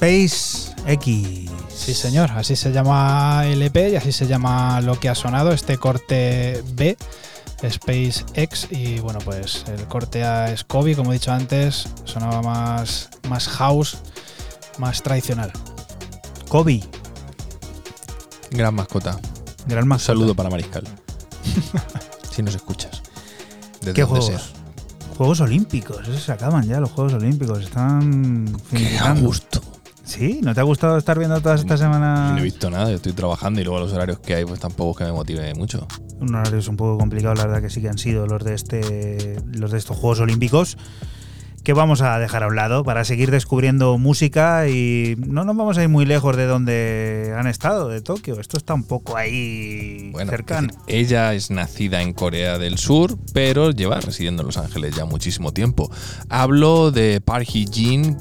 [0.00, 1.50] Space X.
[1.74, 5.50] Sí, señor, así se llama el EP y así se llama lo que ha sonado,
[5.52, 6.96] este corte B,
[7.62, 8.68] Space X.
[8.70, 13.98] Y bueno, pues el corte a Scobie, como he dicho antes, sonaba más, más house,
[14.78, 15.50] más tradicional.
[16.48, 16.80] Kobe.
[18.52, 19.18] Gran mascota.
[19.66, 20.06] Gran Un mascota.
[20.06, 20.84] saludo para Mariscal.
[22.30, 23.02] si nos escuchas.
[23.80, 24.26] Desde ¿Qué juegos?
[24.26, 24.40] sea.
[25.16, 26.06] Juegos Olímpicos.
[26.06, 27.64] Esos se acaban ya, los Juegos Olímpicos.
[27.64, 29.60] Están Qué a gusto.
[30.08, 30.40] ¿Sí?
[30.42, 32.32] ¿No te ha gustado estar viendo todas estas semanas?
[32.32, 34.92] No he visto nada, yo estoy trabajando y luego los horarios que hay, pues tampoco
[34.92, 35.86] es que me motive mucho.
[36.18, 38.54] Un horario es un poco complicado, la verdad que sí que han sido los de
[38.54, 40.78] este los de estos Juegos Olímpicos
[41.68, 45.76] que vamos a dejar a un lado para seguir descubriendo música y no nos vamos
[45.76, 48.40] a ir muy lejos de donde han estado, de Tokio.
[48.40, 50.72] Esto está un poco ahí cercano.
[50.86, 55.52] ella es nacida en Corea del Sur, pero lleva residiendo en Los Ángeles ya muchísimo
[55.52, 55.90] tiempo.
[56.30, 58.16] Hablo de Park Hee-jin,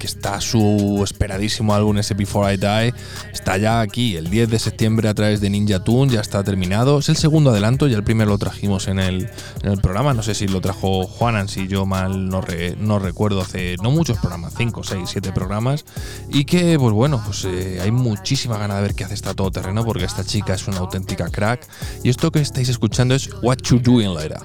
[0.00, 2.94] que está su esperadísimo álbum ese Before I Die,
[3.32, 6.98] está ya aquí el 10 de septiembre a través de Ninja Tune, ya está terminado.
[6.98, 9.28] Es el segundo adelanto, ya el primero lo trajimos en el,
[9.62, 12.42] en el programa, no sé si lo trajo Juanan, si yo mal no,
[12.78, 15.84] no recuerdo, hace no muchos programas, 5, 6, 7 programas,
[16.30, 19.84] y que pues bueno, pues eh, hay muchísima ganas de ver qué hace esta todoterreno
[19.84, 21.68] porque esta chica es una auténtica crack
[22.02, 24.40] y esto que estáis escuchando es What You Doing Later.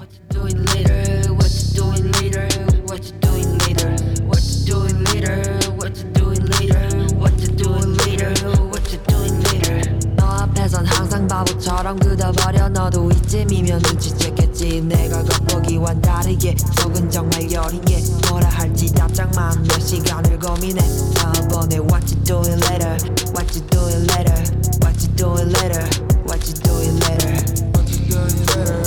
[11.66, 19.80] 바보처럼 굳어버려 너도 이쯤이면 눈치챘겠지 내가 겉보기와는 다르게 속은 정말 여리게 뭐라 할지 답장만 몇
[19.80, 20.80] 시간을 고민해
[21.14, 22.96] 저번에 What you doing later
[23.34, 24.38] What you doing later
[24.80, 25.82] What you doing later
[26.24, 27.42] What you doing later
[27.74, 28.85] What you doing later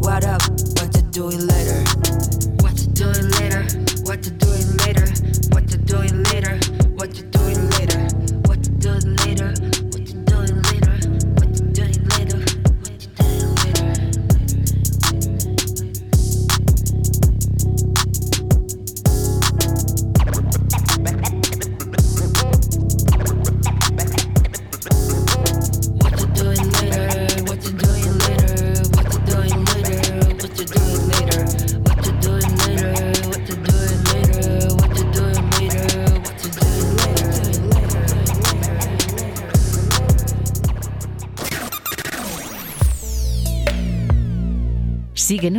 [0.00, 0.40] What up?
[0.78, 1.84] What to do it later?
[2.62, 4.46] What to do
[4.86, 5.06] later?
[5.52, 6.63] What to do it later?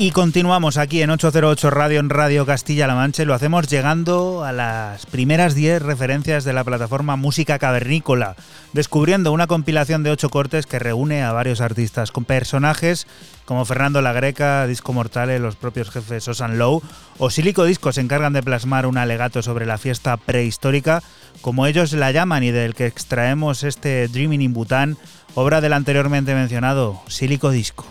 [0.00, 5.06] Y continuamos aquí en 808 Radio en Radio Castilla-La Mancha lo hacemos llegando a las
[5.06, 8.36] primeras 10 referencias de la plataforma Música Cavernícola,
[8.72, 13.08] descubriendo una compilación de 8 cortes que reúne a varios artistas con personajes
[13.44, 16.80] como Fernando La Greca, Disco Mortale, los propios jefes Osan Low
[17.18, 21.02] o Silico Disco se encargan de plasmar un alegato sobre la fiesta prehistórica,
[21.40, 24.96] como ellos la llaman y del que extraemos este Dreaming in Bhutan,
[25.34, 27.84] obra del anteriormente mencionado Silico Disco.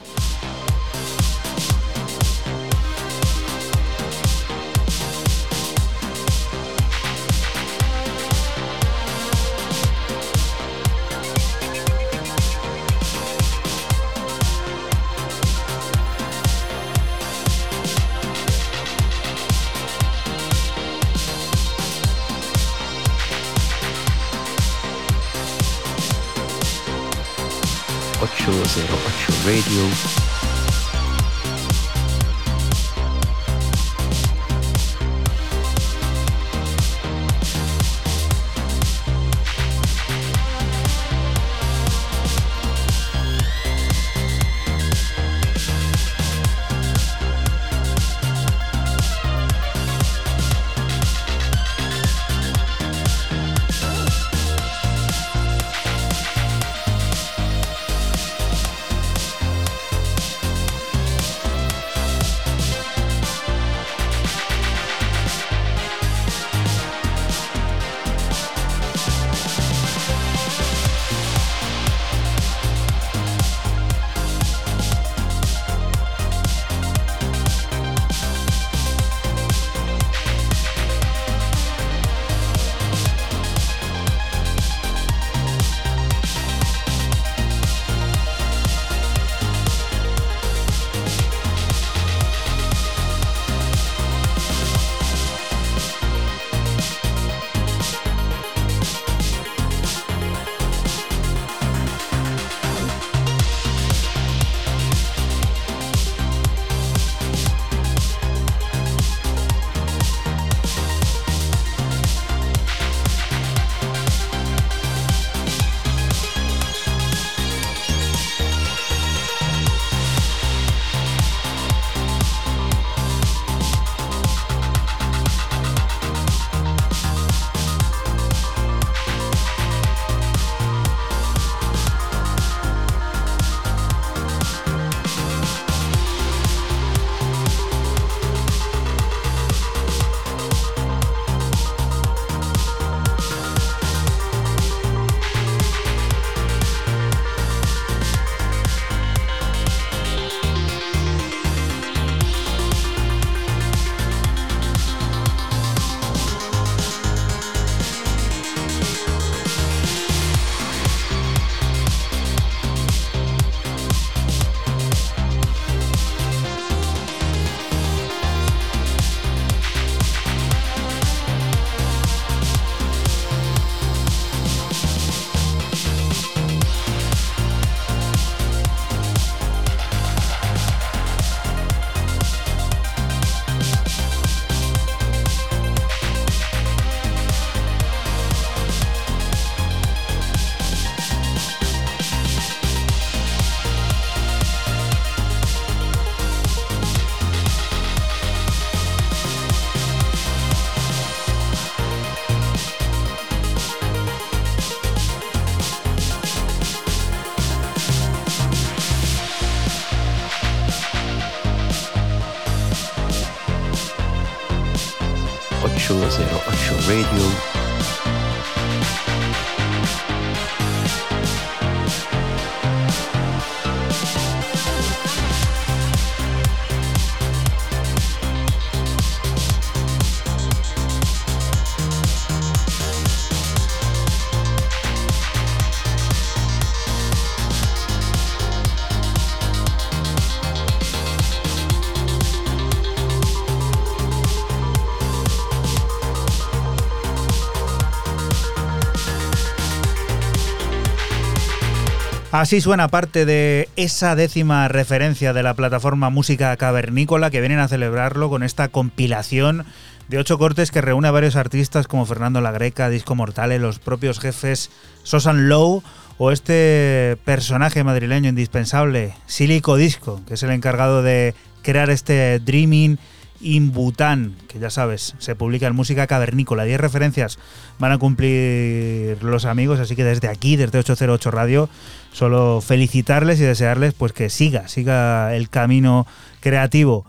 [252.38, 257.68] Así suena parte de esa décima referencia de la plataforma Música Cavernícola que vienen a
[257.68, 259.66] celebrarlo con esta compilación
[260.08, 263.80] de ocho cortes que reúne a varios artistas como Fernando La Greca, Disco Mortale, los
[263.80, 264.70] propios jefes
[265.02, 265.82] Sosan Low
[266.20, 271.34] o este personaje madrileño indispensable, Silico Disco, que es el encargado de
[271.64, 273.00] crear este Dreaming
[273.42, 276.64] in Bután, que ya sabes, se publica en música cavernícola.
[276.64, 277.40] 10 referencias
[277.80, 281.70] van a cumplir los amigos, así que desde aquí, desde 808 Radio,
[282.12, 286.08] solo felicitarles y desearles pues que siga, siga el camino
[286.40, 287.06] creativo.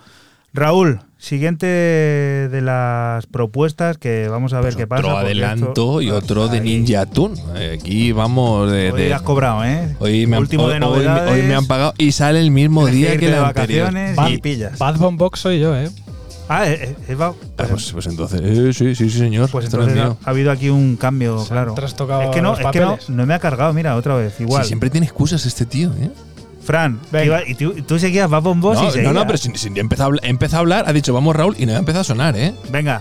[0.54, 5.02] Raúl, siguiente de las propuestas que vamos a ver qué pasa.
[5.02, 7.40] Otro adelanto y otro de Ninja Tune.
[7.74, 8.90] Aquí vamos de.
[8.90, 9.96] Hoy has cobrado, ¿eh?
[9.98, 13.26] Hoy me, han, de hoy, hoy me han pagado y sale el mismo día que
[13.26, 14.38] de la vacaciones anterior.
[14.38, 14.78] y pillas.
[14.78, 15.90] Bad Bomb Box soy yo, ¿eh?
[16.48, 19.50] Ah, eh, eh, va- Ah, pues, pues entonces, eh, sí, sí, sí, señor.
[19.50, 21.74] Pues Esto no es entonces ha, ha habido aquí un cambio, claro.
[21.76, 21.94] Es
[22.30, 24.62] que no, es que no, no me ha cargado, mira, otra vez, igual.
[24.62, 26.10] Sí, siempre tiene excusas este tío, ¿eh?
[26.64, 29.12] Fran, iba- y tú, tú seguías va con vos no, y seguías.
[29.12, 31.64] no, no, pero si, si empezado he empezado a hablar, ha dicho vamos Raúl y
[31.66, 32.52] no ha empezado a sonar, ¿eh?
[32.70, 33.00] Venga,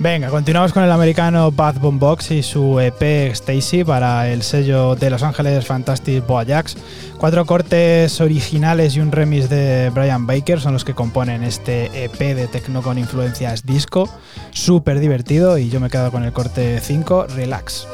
[0.00, 4.96] Venga, continuamos con el americano Bad Bomb Box y su EP Stacy para el sello
[4.96, 6.76] de Los Ángeles Fantastic Boajax.
[7.18, 12.18] Cuatro cortes originales y un remix de Brian Baker son los que componen este EP
[12.18, 14.08] de techno con influencias disco.
[14.50, 17.86] Súper divertido y yo me he quedado con el corte 5, Relax.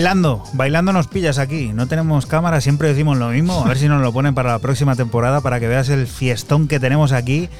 [0.00, 1.72] Bailando, bailando nos pillas aquí.
[1.74, 3.62] No tenemos cámara, siempre decimos lo mismo.
[3.62, 6.68] A ver si nos lo ponen para la próxima temporada para que veas el fiestón
[6.68, 7.50] que tenemos aquí.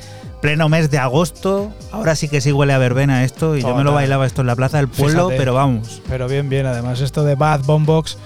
[0.41, 1.71] Pleno mes de agosto.
[1.93, 3.59] Ahora sí que sí huele a verbena esto.
[3.59, 5.37] Y yo me lo bailaba esto en la plaza del pueblo, Fíjate.
[5.37, 6.01] pero vamos.
[6.09, 6.65] Pero bien, bien.
[6.65, 8.17] Además, esto de Bad Bomb Box,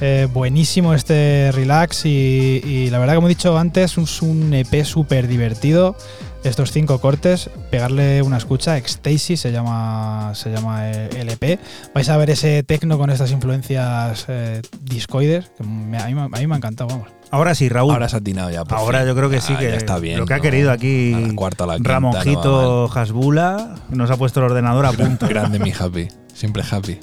[0.00, 2.06] eh, buenísimo este relax.
[2.06, 5.96] Y, y la verdad, como he dicho antes, es un EP súper divertido.
[6.44, 8.76] Estos cinco cortes, pegarle una escucha.
[8.78, 11.58] Ecstasy se llama, se llama eh, el EP.
[11.94, 16.22] Vais a ver ese tecno con estas influencias eh, discoides, que me- a, mí, me-
[16.22, 17.08] a mí me ha encantado, vamos.
[17.32, 17.92] Ahora sí, Raúl.
[17.92, 18.64] Ahora se ha atinado ya.
[18.64, 19.08] por Ahora fin.
[19.08, 20.18] yo creo que Ya- sí, que ya está bien.
[20.18, 24.16] lo que ha querido aquí A la cuarta, a la quinta, Ramonjito Hasbula nos ha
[24.16, 25.28] puesto el ordenador a punto.
[25.28, 26.08] Grande mi happy.
[26.34, 26.98] Siempre happy.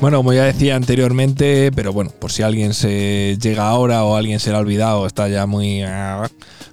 [0.00, 4.38] Bueno, como ya decía anteriormente, pero bueno, por si alguien se llega ahora o alguien
[4.38, 5.82] se le ha olvidado, está ya muy.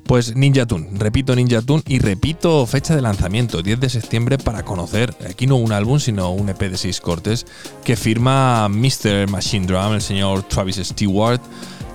[0.06, 4.64] Pues Ninja Tune, repito Ninja Tune y repito fecha de lanzamiento, 10 de septiembre, para
[4.64, 7.48] conocer, aquí no un álbum, sino un EP de 6 cortes,
[7.84, 9.28] que firma Mr.
[9.28, 11.42] Machine Drum, el señor Travis Stewart,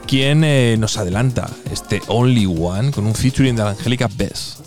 [0.09, 4.61] quien eh, nos adelanta este Only One con un featuring de Angélica Bess.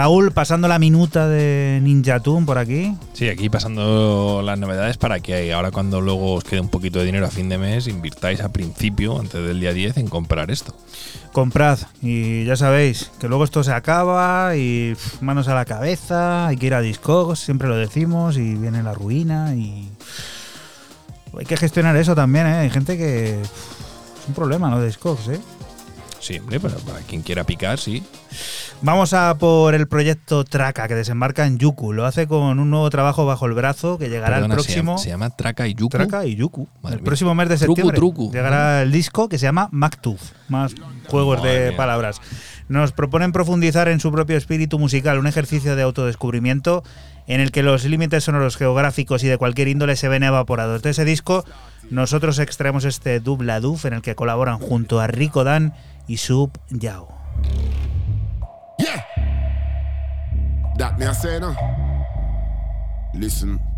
[0.00, 2.96] Raúl, pasando la minuta de Ninja Tune por aquí.
[3.12, 7.04] Sí, aquí pasando las novedades para que ahora cuando luego os quede un poquito de
[7.04, 10.74] dinero a fin de mes, invirtáis a principio, antes del día 10, en comprar esto.
[11.32, 16.56] Comprad y ya sabéis que luego esto se acaba y manos a la cabeza, hay
[16.56, 19.86] que ir a Discogs, siempre lo decimos y viene la ruina y
[21.38, 22.54] hay que gestionar eso también, ¿eh?
[22.54, 23.50] Hay gente que es
[24.26, 24.80] un problema, ¿no?
[24.80, 25.40] De Discogs, ¿eh?
[26.20, 28.02] Sí, hombre, pero para quien quiera picar, sí.
[28.82, 31.92] Vamos a por el proyecto Traca que desembarca en Yuku.
[31.92, 34.92] Lo hace con un nuevo trabajo bajo el brazo que llegará Perdona, el se próximo.
[34.92, 35.88] llama- Se llama, Traca y Yuku.
[35.90, 36.66] Traca y Yuku.
[36.82, 37.04] Madre el mía.
[37.04, 38.30] próximo mes de septiembre truco.
[38.32, 40.32] llegará el disco que se llama Mactuf.
[40.48, 40.74] Más
[41.08, 41.76] juegos Madre de mía.
[41.76, 42.22] palabras.
[42.68, 46.82] Nos proponen profundizar en su propio espíritu musical, un ejercicio de autodescubrimiento
[47.26, 50.80] en el que los límites sonoros geográficos y de cualquier índole se ven evaporados.
[50.82, 51.44] De ese disco,
[51.90, 55.74] nosotros extraemos este Dubla Duf en el que colaboran junto a Rico Dan
[56.08, 57.08] y Sub Yao.
[60.80, 61.54] That me I say no.
[63.12, 63.69] Listen.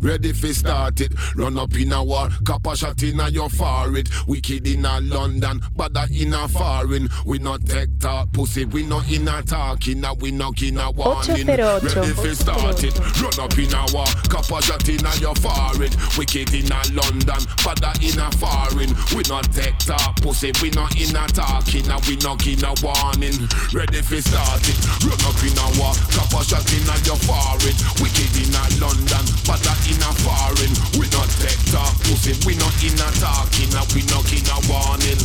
[0.00, 3.48] Ready fi start it, run up in a war, cop a shot in a your
[3.48, 4.08] forehead.
[4.26, 7.08] Wicked in a London, bad in a foreign.
[7.24, 11.46] We not take talk, pussy, we not in a talking, we not in a warning.
[11.46, 15.34] Ready fi start it, run up in a war, cop a shot in a your
[15.36, 15.96] forehead.
[16.18, 18.92] Wicked in a London, bad in a foreign.
[19.16, 23.48] We not take talk, pussy, we not in a talking, we not in a warning.
[23.72, 27.16] Ready fi start it, run up in a war, cop a shot in a your
[27.24, 27.76] forehead.
[28.04, 30.74] Wicked in a London, bad in a foreign.
[30.96, 32.32] We not take talk pussy.
[32.46, 33.70] We not in a talking.
[33.72, 35.20] and We not in a warning.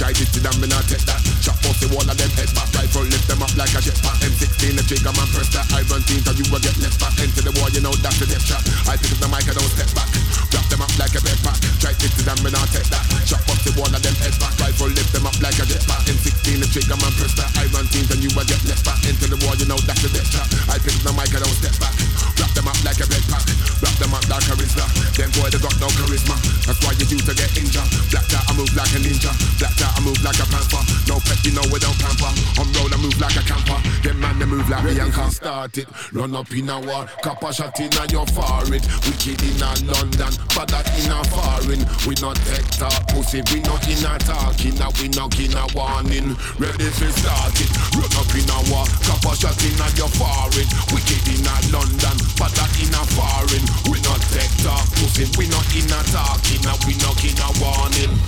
[0.00, 2.72] Try this till I'm not take that Chop off the wall of them head back
[2.72, 6.24] Rifle lift them up like a jetpack M16 the trigger man press the iron team
[6.24, 8.64] Cause you will get left back Into the wall you know that's the death trap
[8.88, 10.08] I pick up the mic I don't step back
[10.48, 11.79] Drop them up like a backpack.
[11.80, 13.04] Try to them, and I'll take that.
[13.24, 14.52] Chop up the wall of them head back.
[14.60, 16.12] Rifle lift them up like a jetpack.
[16.12, 19.24] M16 the trigger man press that iron thing till you will get left back into
[19.24, 20.44] the wall, you know that's the death trap.
[20.68, 21.96] I pick the mic, I don't step back.
[22.36, 23.44] Wrap them up like a bed pack.
[23.80, 24.86] Wrap them up like a rizla.
[25.16, 26.36] Them boy they got no charisma.
[26.68, 27.88] That's why you due to get injured.
[28.12, 29.32] Black out, I move like a ninja.
[29.56, 30.82] Black out, I move like a panther.
[31.06, 32.32] No pet, you know we don't pamper.
[32.60, 33.78] On road, I move like a camper.
[34.02, 35.30] Them man, they move like Bianca.
[35.78, 37.06] it run up in a war.
[37.22, 38.82] Copper shot in a your forehead.
[39.06, 41.69] Wicked in a London, but that in a foreign.
[41.70, 43.46] We not take talk, pussy.
[43.54, 44.74] We not in a talking.
[44.74, 46.34] Now we not in a warning.
[46.58, 47.70] Ready to start it.
[47.94, 48.82] Run up in a war.
[49.06, 50.66] Copper shot in a your forehead.
[50.90, 53.62] Wicked in a London, but that in a foreign.
[53.86, 55.30] We not take talk, pussy.
[55.38, 56.58] We not in a talking.
[56.66, 58.18] Now we not in a warning.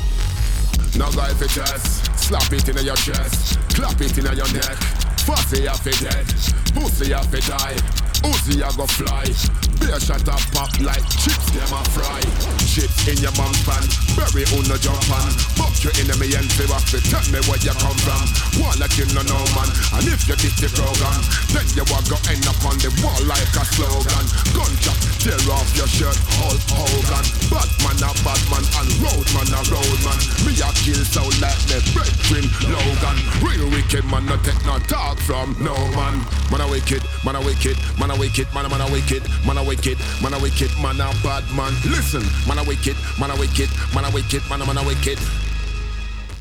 [0.94, 4.78] No guy for chest, slap it in your chest, clap it in your neck.
[5.26, 6.26] Fussy you fi dead,
[6.74, 9.26] pussy you fi die, Uzi I go fly.
[9.82, 12.22] Beer shot a pop like chips them a fry.
[12.70, 13.82] Chips in your mom's pan,
[14.14, 15.26] berry on the jump on.
[15.58, 18.22] Buck your enemy and what fi tell me where you come from.
[18.62, 19.66] Wanna kill no no man,
[19.98, 21.18] and if you get the program,
[21.50, 24.26] then you will go end up on the wall like a slogan.
[24.54, 27.26] Gunshot, tear off your shirt, Hulk Hogan.
[27.50, 30.18] Batman a Batman and Roadman a Roadman.
[30.46, 33.18] Me a kill so like me brethren Logan.
[33.42, 36.22] Real wicked man, no take no talk from no man.
[36.54, 39.58] Man a wicked, man a wicked, man a wicked, man a man a wicked, man
[39.58, 39.71] a wicked,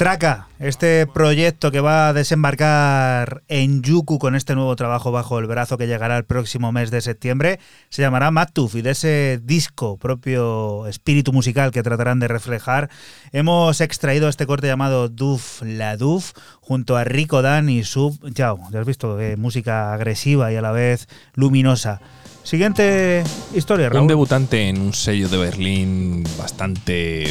[0.02, 5.46] Traca, este proyecto que va a desembarcar en Yuku con este nuevo trabajo bajo el
[5.46, 7.60] brazo que llegará el próximo mes de septiembre,
[7.90, 12.90] se llamará Matuf y de ese disco propio espíritu musical que tratarán de reflejar,
[13.32, 16.32] hemos extraído este corte llamado Duf la Duf
[16.62, 18.60] junto a Rico Dan y Sub Yao.
[18.72, 22.02] Ya has visto, eh, música agresiva y a la vez luminosa.
[22.44, 23.24] Siguiente
[23.56, 24.08] historia, Un Raúl.
[24.08, 27.28] debutante en un sello de Berlín bastante,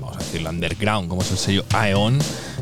[0.00, 2.18] vamos a decirlo, underground, como es el sello Aeon,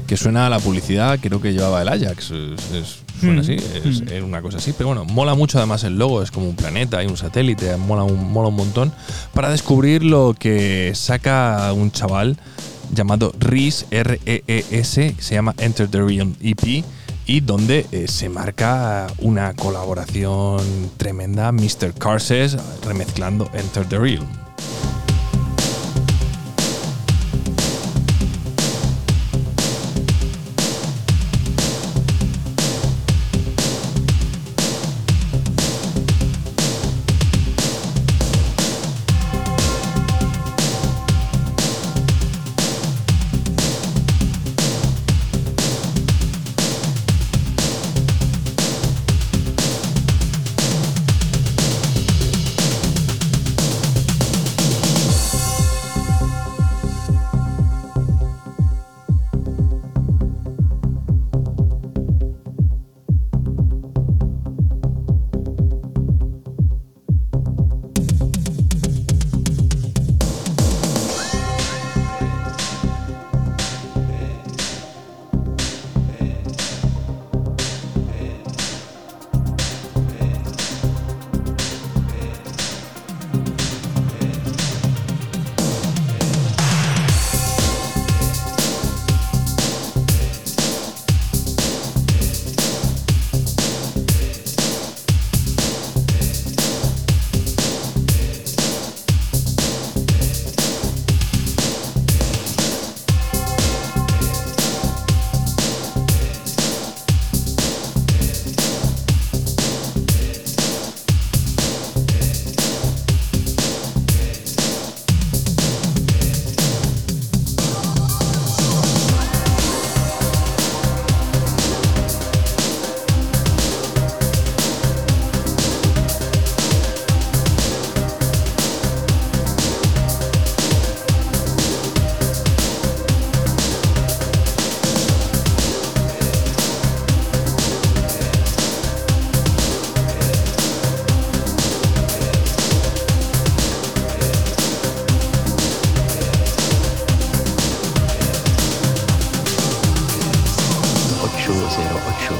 [0.06, 2.30] que suena a la publicidad, creo que llevaba el Ajax.
[2.30, 3.40] Es, es- suena Mm.
[3.40, 4.08] así, es, Mm.
[4.08, 4.72] es una cosa así.
[4.72, 8.04] Pero bueno, mola mucho además el logo, es como un planeta, hay un satélite, mola
[8.04, 8.92] un, mola un montón.
[9.34, 12.36] Para descubrir lo que saca un chaval
[12.94, 16.84] llamado REES, R-E-E-S, que se llama Enter the Realm EP,
[17.26, 20.62] y donde eh, se marca una colaboración
[20.96, 21.94] tremenda, Mr.
[21.98, 24.26] Carses remezclando Enter the Realm.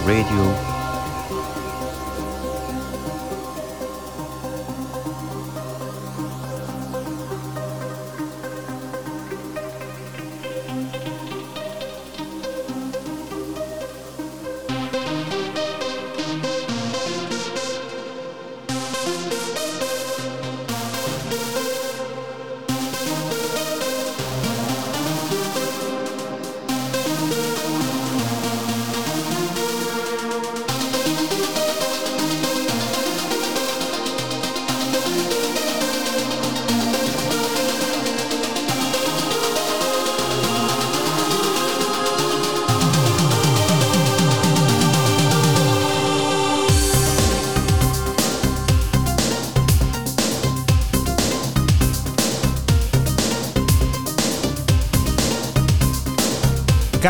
[0.07, 0.84] Radio.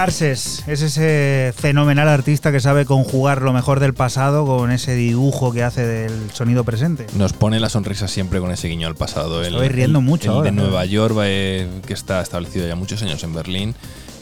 [0.04, 5.50] Carses es ese fenomenal artista que sabe conjugar lo mejor del pasado con ese dibujo
[5.50, 7.06] que hace del sonido presente.
[7.16, 9.40] Nos pone la sonrisa siempre con ese guiño al pasado.
[9.42, 10.62] El, Estoy riendo el- mucho el ahora, de ¿no?
[10.64, 13.74] Nueva York, eh, que está establecido ya muchos años en Berlín.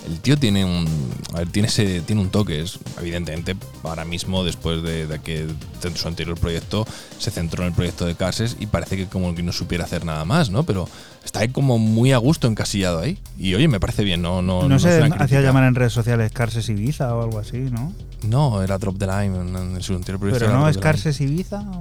[0.06, 0.86] El tío tiene un,
[1.32, 2.60] a ver, tiene ese, tiene un toque.
[2.60, 6.86] Es, evidentemente, ahora mismo, después de, de que de su anterior proyecto,
[7.18, 10.04] se centró en el proyecto de Carses y parece que como que no supiera hacer
[10.04, 10.62] nada más, ¿no?
[10.62, 10.88] Pero
[11.32, 13.18] está ahí como muy a gusto encasillado ahí.
[13.38, 16.30] Y oye, me parece bien, no, no, No, no se hacía llamar en redes sociales
[16.30, 17.90] Carses Ibiza o algo así, ¿no?
[18.22, 20.44] No, era Drop the Line en, en su anterior proyecto.
[20.44, 20.76] Pero no es.
[20.76, 21.62] Carses Ibiza.
[21.62, 21.80] o-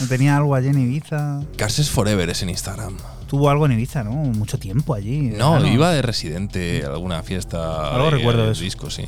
[0.00, 1.42] ¿No tenía algo allí en Ibiza?
[1.56, 2.96] Carses Forever es en Instagram.
[3.28, 4.10] Tuvo algo en Ibiza, ¿no?
[4.12, 5.18] Mucho tiempo allí.
[5.36, 7.92] No, iba de residente a alguna fiesta.
[7.94, 8.64] Algo de- recuerdo de de eso.
[8.64, 9.04] disco, sí.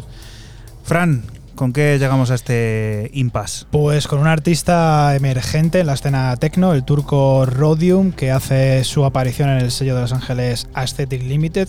[0.85, 1.25] Fran,
[1.55, 3.67] ¿con qué llegamos a este impasse?
[3.71, 9.05] Pues con un artista emergente en la escena techno, el turco Rodium, que hace su
[9.05, 11.69] aparición en el sello de Los Ángeles Aesthetic Limited,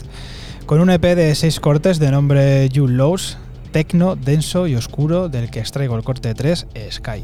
[0.66, 3.38] con un EP de seis cortes de nombre You Lows,
[3.72, 7.24] techno, denso y oscuro, del que extraigo el corte 3, Sky.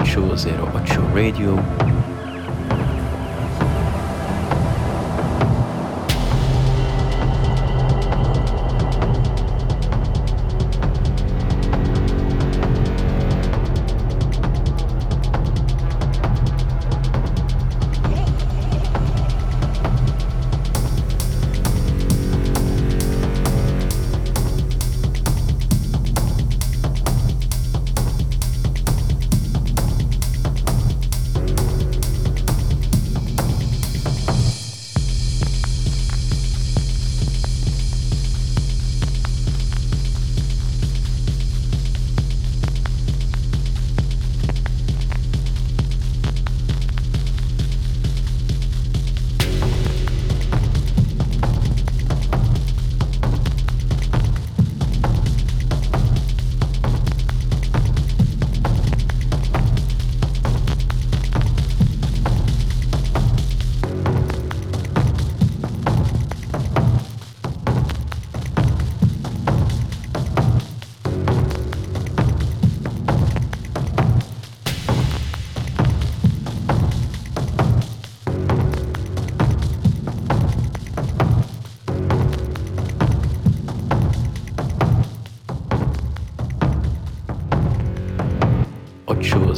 [0.00, 0.66] Ocho zero
[1.14, 1.97] Radio.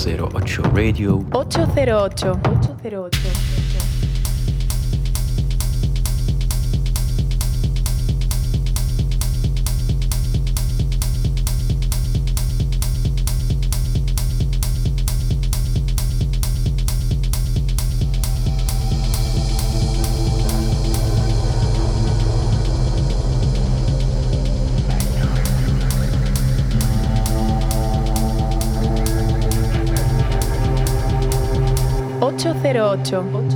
[0.01, 1.23] Ocho zero ocho Radio.
[1.31, 2.41] 808.
[2.43, 3.60] 808.
[32.73, 33.50] 08.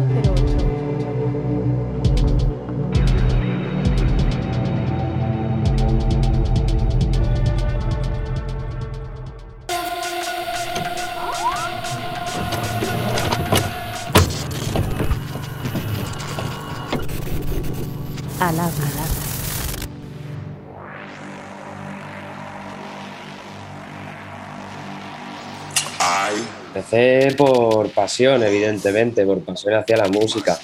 [27.36, 30.58] Por pasión, evidentemente, por pasión hacia la música,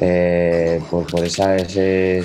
[0.00, 2.22] eh, por, por ese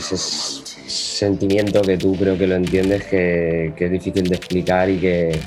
[0.88, 5.40] sentimiento que tú creo que lo entiendes, que, que es difícil de explicar y que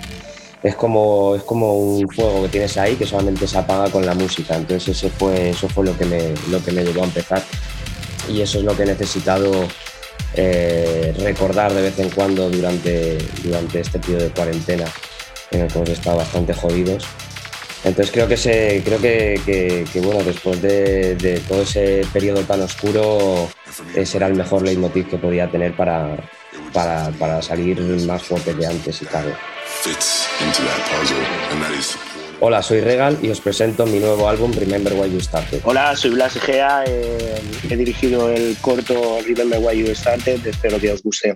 [0.62, 4.14] es como, es como un fuego que tienes ahí que solamente se apaga con la
[4.14, 4.56] música.
[4.56, 7.42] Entonces ese fue, eso fue lo que, me, lo que me llevó a empezar
[8.28, 9.52] y eso es lo que he necesitado
[10.34, 14.86] eh, recordar de vez en cuando durante, durante este periodo de cuarentena
[15.50, 17.04] en el que hemos estado bastante jodidos.
[17.86, 22.40] Entonces creo que, se, creo que, que- que, bueno, después de, de todo ese periodo
[22.42, 23.48] tan oscuro,
[23.94, 26.16] ese era el mejor leitmotiv que podía tener para,
[26.72, 29.32] para, para salir más fuerte que antes y cabe.
[32.40, 35.60] Hola, soy Regal y os presento mi nuevo álbum Remember Why You Started.
[35.64, 37.40] Hola, soy Blas Egea, eh,
[37.70, 41.34] he dirigido el corto Remember Why You Started, espero que os guste.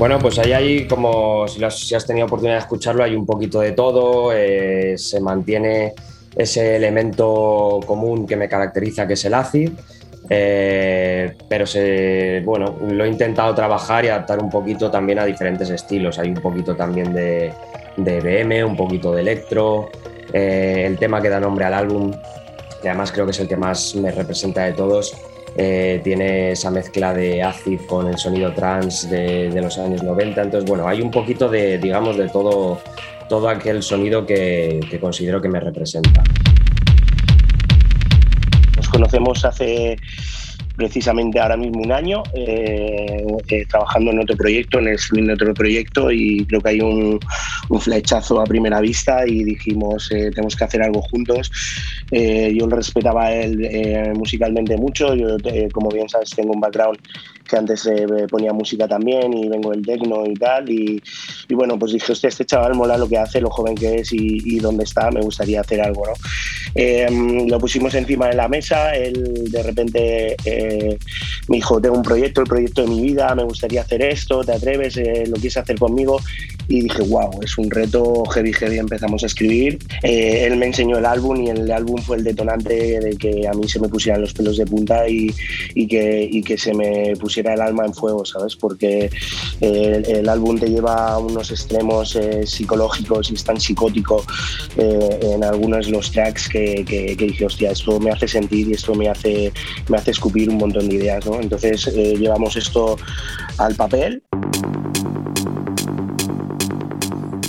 [0.00, 3.60] Bueno, pues ahí hay como, si, has, has tenido oportunidad de escucharlo, hay un poquito
[3.60, 5.92] de todo, eh, se mantiene
[6.34, 9.72] ese elemento común que me caracteriza, que es el acid,
[10.32, 15.68] Eh, pero se, bueno, lo he intentado trabajar y adaptar un poquito también a diferentes
[15.68, 16.18] estilos.
[16.18, 17.52] Hay un poquito también de,
[17.96, 19.90] de BM, un poquito de electro.
[20.32, 22.12] Eh, el tema que da nombre al álbum,
[22.80, 25.12] que además creo que es el que más me representa de todos,
[25.56, 30.42] eh, tiene esa mezcla de acid con el sonido trance de, los años 90.
[30.42, 32.80] Entonces, bueno, hay un poquito de, digamos, de todo,
[33.28, 36.22] todo aquel sonido que considero que me representa.
[38.76, 39.98] Nos conocemos hace
[40.80, 45.34] precisamente ahora mismo un año, eh, eh, trabajando en otro proyecto, en el swing de
[45.34, 47.20] otro proyecto, y creo que hay un,
[47.80, 51.50] flechazo a primera vista y dijimos, eh, tenemos que hacer algo juntos.
[52.10, 55.36] Eh, yo lo respetaba a él eh, musicalmente mucho, yo,
[55.70, 56.98] como bien sabes, tengo un background
[57.50, 61.02] que antes eh, ponía música también y vengo del techno y tal, y,
[61.50, 64.38] bueno, pues dije, hostia, este chaval mola lo que hace, lo joven que es y,
[64.44, 66.12] y dónde está, me gustaría hacer algo, ¿no?
[66.74, 67.08] Eh,
[67.48, 70.98] lo pusimos encima de la mesa, él de repente eh,
[71.48, 74.52] me dijo, tengo un proyecto, el proyecto de mi vida, me gustaría hacer esto, ¿te
[74.52, 74.96] atreves?
[74.96, 76.20] Eh, ¿Lo quieres hacer conmigo?
[76.72, 79.76] Y dije, wow, es un reto heavy, heavy, empezamos a escribir.
[80.04, 83.52] Eh, él me enseñó el álbum y el álbum fue el detonante de que a
[83.54, 85.34] mí se me pusieran los pelos de punta y,
[85.74, 88.54] y que, y que se me pusiera el alma en fuego, ¿sabes?
[88.54, 89.10] Porque
[89.60, 94.24] eh, el, el álbum te lleva a unos extremos eh, psicológicos y es tan psicótico
[94.78, 98.68] eh, en algunos de los tracks que, que- que dije, hostia, esto me hace sentir
[98.68, 99.52] y esto me hace,
[99.88, 101.40] me hace escupir un montón de ideas, ¿no?
[101.40, 102.96] Entonces eh, llevamos esto
[103.58, 104.22] al papel.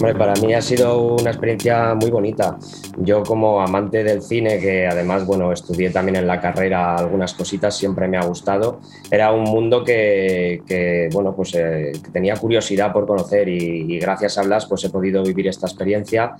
[0.01, 2.57] Hombre, para mí ha sido una experiencia muy bonita.
[2.97, 7.77] Yo como amante del cine, que además, bueno, estudié también en la carrera algunas cositas,
[7.77, 8.79] siempre me ha gustado.
[9.11, 13.99] Era un mundo que, que, bueno, pues eh, que tenía curiosidad por conocer y, y
[13.99, 16.33] gracias a Blas pues he podido vivir esta experiencia.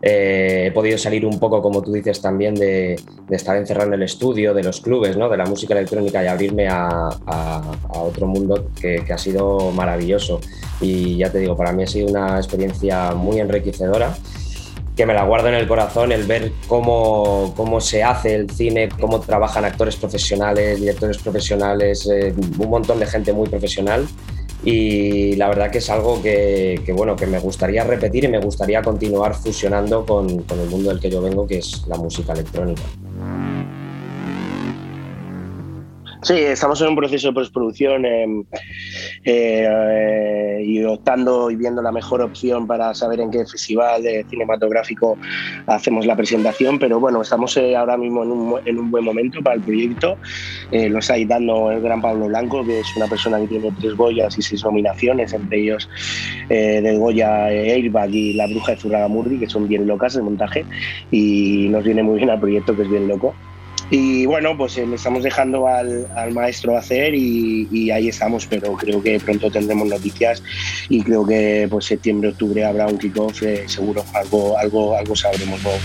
[0.00, 2.94] Eh, he podido salir un poco, como tú dices, también de,
[3.28, 5.28] de estar encerrado en el estudio, de los clubes, ¿no?
[5.28, 6.86] de la música electrónica y abrirme a,
[7.26, 10.38] a- a otro mundo que, que ha sido maravilloso.
[10.80, 14.16] Y ya te digo, para mí ha sido una experiencia muy enriquecedora
[14.98, 18.88] que me la guardo en el corazón el ver cómo, cómo se hace el cine,
[19.00, 24.08] cómo trabajan actores profesionales, directores profesionales, eh, un montón de gente muy profesional
[24.64, 28.40] y la verdad que es algo que, que, bueno, que me gustaría repetir y me
[28.40, 32.32] gustaría continuar fusionando con, con el mundo del que yo vengo, que es la música
[32.32, 32.82] electrónica.
[36.22, 38.26] Sí, estamos en un proceso de postproducción eh,
[39.24, 45.16] eh, y optando y viendo la mejor opción para saber en qué festival cinematográfico
[45.66, 49.40] hacemos la presentación, pero bueno, estamos eh, ahora mismo en un, en un buen momento
[49.42, 50.18] para el proyecto.
[50.70, 53.94] Eh, lo está editando el gran Pablo Blanco, que es una persona que tiene tres
[53.94, 55.88] Goyas y seis nominaciones, entre ellos
[56.48, 60.66] eh, del Goya Airbag y La Bruja de Zurragamurdi, que son bien locas de montaje
[61.10, 63.34] y nos viene muy bien al proyecto, que es bien loco.
[63.90, 68.74] Y bueno, pues eh, le estamos dejando al, al maestro hacer y, ahí estamos, pero
[68.74, 70.42] creo que pronto tendremos noticias
[70.90, 75.62] y creo que pues septiembre, octubre habrá un kickoff, eh, seguro algo, algo, algo sabremos
[75.62, 75.78] luego.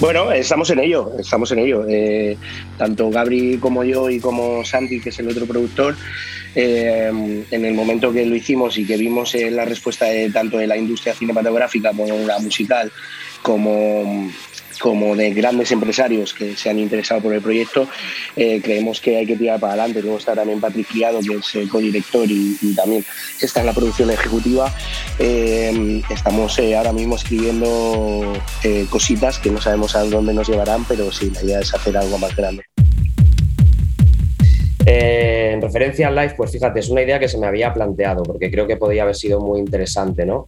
[0.00, 1.84] Bueno, estamos en ello, estamos en ello.
[1.88, 2.36] Eh,
[2.76, 5.94] tanto Gabri como yo y como Santi, que es el otro productor,
[6.54, 10.66] eh, en el momento que lo hicimos y que vimos la respuesta de, tanto de
[10.66, 12.90] la industria cinematográfica como la musical,
[13.42, 14.28] como,
[14.78, 17.88] como de grandes empresarios que se han interesado por el proyecto,
[18.36, 20.02] eh, creemos que hay que tirar para adelante.
[20.02, 23.04] Luego está también Patrick que es el codirector y, y también
[23.40, 24.72] está en la producción ejecutiva.
[25.18, 28.32] Eh, estamos eh, ahora mismo escribiendo
[28.62, 31.96] eh, cositas que no sabemos a dónde nos llevarán, pero sí, la idea es hacer
[31.96, 32.64] algo más grande.
[34.84, 38.22] Eh, en referencia al live, pues fíjate, es una idea que se me había planteado,
[38.24, 40.44] porque creo que podría haber sido muy interesante, ¿no?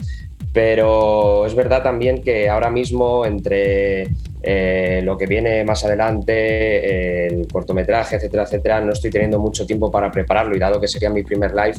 [0.55, 4.07] Pero es verdad también que ahora mismo, entre
[4.41, 9.91] eh, lo que viene más adelante, el cortometraje, etcétera, etcétera, no estoy teniendo mucho tiempo
[9.91, 11.75] para prepararlo y dado que sería mi primer live,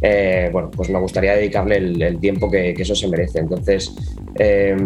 [0.00, 3.40] eh, bueno, pues me gustaría dedicarle el, tiempo que, que eso se merece.
[3.40, 3.92] Entonces,
[4.38, 4.76] eh,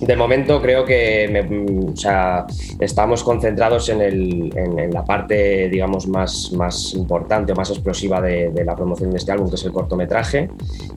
[0.00, 4.50] de momento creo que mm, estamos concentrados en,
[4.92, 9.56] la parte, digamos, más, importante o más explosiva de, la promoción de este álbum, que
[9.56, 10.50] es el cortometraje.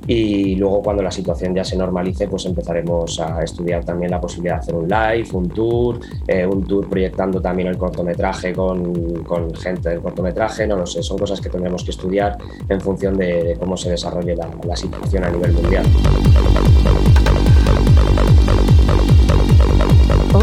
[0.08, 4.56] Y luego cuando la situación ya se normalice, pues empezaremos a estudiar también la posibilidad
[4.56, 9.90] de hacer un live, un tour, eh, un tour proyectando también el cortometraje con, gente
[9.90, 13.78] del cortometraje, no lo sé, son cosas que tendremos que estudiar en función de, cómo
[13.78, 15.86] se desarrolle la situación a nivel mundial.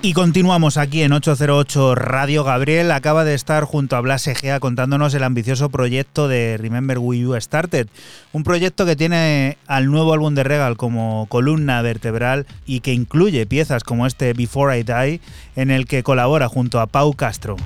[0.00, 2.44] Y continuamos aquí en 808 Radio.
[2.44, 7.18] Gabriel acaba de estar junto a Blas Egea contándonos el ambicioso proyecto de Remember We
[7.18, 7.88] You Started.
[8.32, 13.44] Un proyecto que tiene al nuevo álbum de Regal como columna vertebral y que incluye
[13.46, 15.20] piezas como este Before I Die,
[15.56, 17.56] en el que colabora junto a Pau Castro.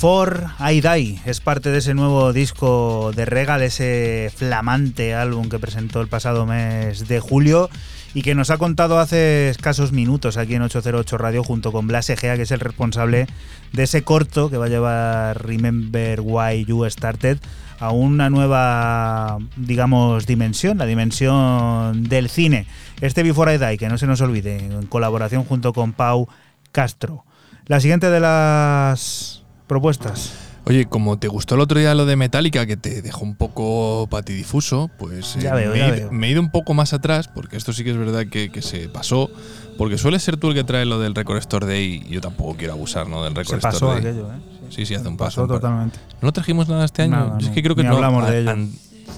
[0.00, 5.58] Before I Die es parte de ese nuevo disco de Regal, ese flamante álbum que
[5.58, 7.68] presentó el pasado mes de julio
[8.14, 12.10] y que nos ha contado hace escasos minutos aquí en 808 Radio junto con Blas
[12.10, 13.26] Egea, que es el responsable
[13.72, 17.38] de ese corto que va a llevar Remember Why You Started
[17.80, 22.68] a una nueva, digamos, dimensión, la dimensión del cine.
[23.00, 26.28] Este Before I Die, que no se nos olvide, en colaboración junto con Pau
[26.70, 27.24] Castro.
[27.66, 30.32] La siguiente de las propuestas.
[30.64, 34.06] Oye, como te gustó el otro día lo de Metallica, que te dejó un poco
[34.10, 36.12] patidifuso, pues Ya eh, veo, me, ya he, veo.
[36.12, 38.60] me he ido un poco más atrás, porque esto sí que es verdad que, que
[38.60, 39.30] se pasó,
[39.78, 42.54] porque suele ser tú el que trae lo del Record Store Day y yo tampoco
[42.56, 43.22] quiero abusar ¿no?
[43.24, 44.10] del Record Se pasó Store Day.
[44.20, 44.38] aquello, ¿eh?
[44.70, 45.46] Sí, sí, hace un paso.
[45.46, 45.98] totalmente.
[46.20, 47.12] ¿No trajimos nada este año?
[47.12, 47.94] Nada, es que creo que no.
[47.94, 48.50] hablamos de a- ello.
[48.50, 48.70] an-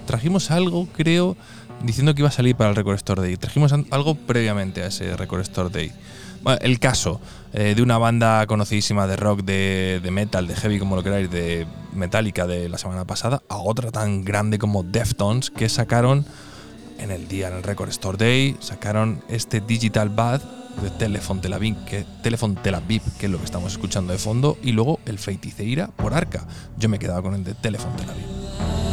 [0.07, 1.37] trajimos algo, creo,
[1.83, 3.37] diciendo que iba a salir para el Record Store Day.
[3.37, 5.91] Trajimos algo previamente a ese Record Store Day.
[6.61, 7.21] El caso
[7.53, 11.67] eh, de una banda conocidísima de rock, de, metal, de heavy, como lo queráis, de
[11.93, 16.25] Metallica de la semana pasada, a otra tan grande como Deftones, que sacaron
[16.99, 20.43] en el día, en el Record Store Day, sacaron este Digital Bath
[20.83, 24.19] de Telephone Tel Aviv, que, Telephone Tel Aviv, que es lo que estamos escuchando de
[24.19, 26.47] fondo, y luego el Feiticeira por Arca.
[26.79, 28.90] Yo me he quedado con el de Telephone Tel Aviv.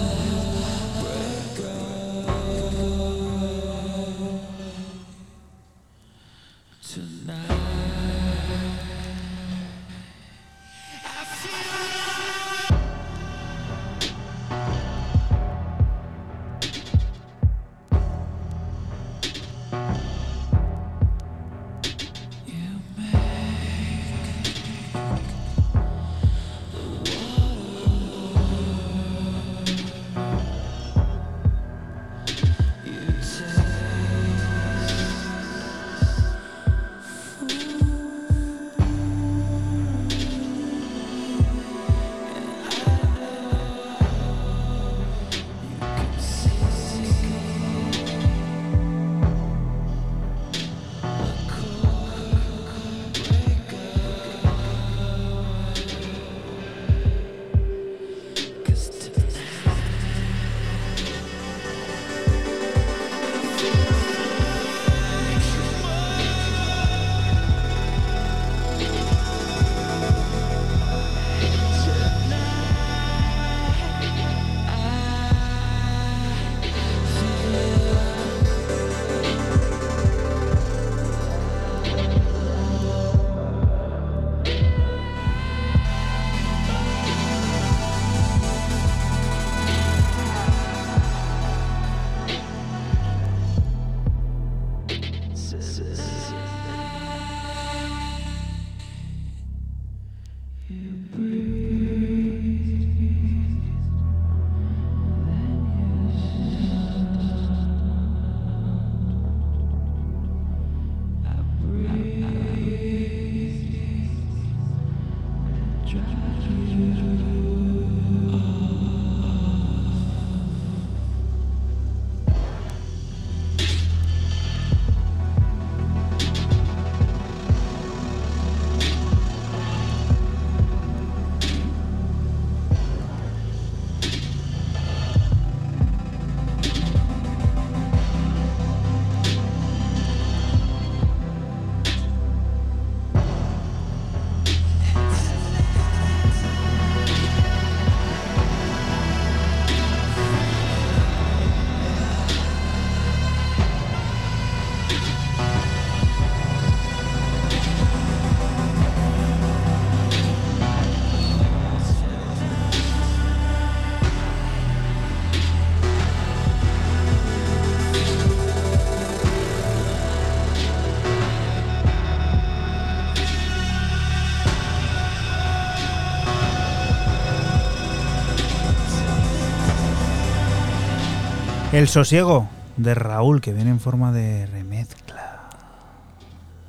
[181.77, 185.47] El sosiego de Raúl, que viene en forma de remezcla.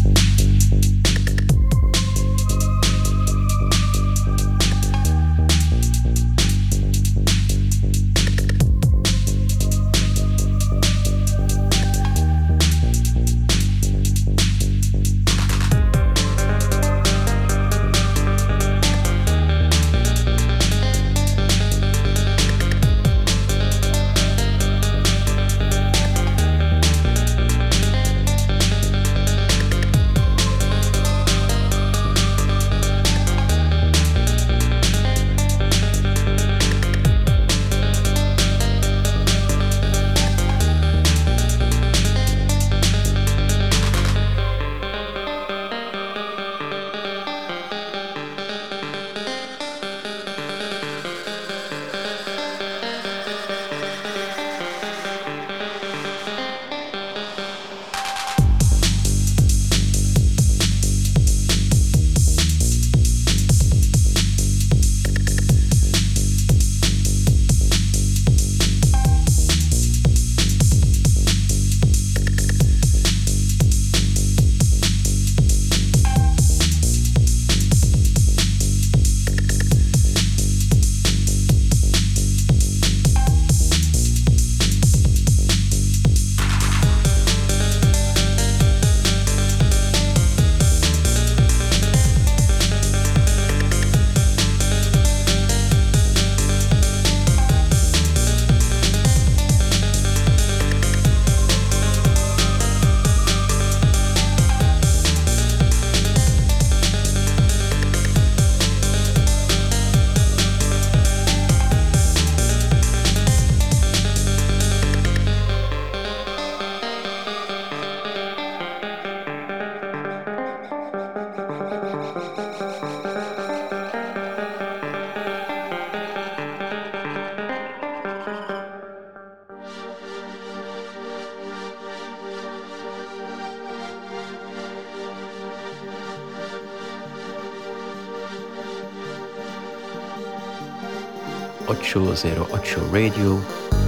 [141.69, 143.88] 808 Radio.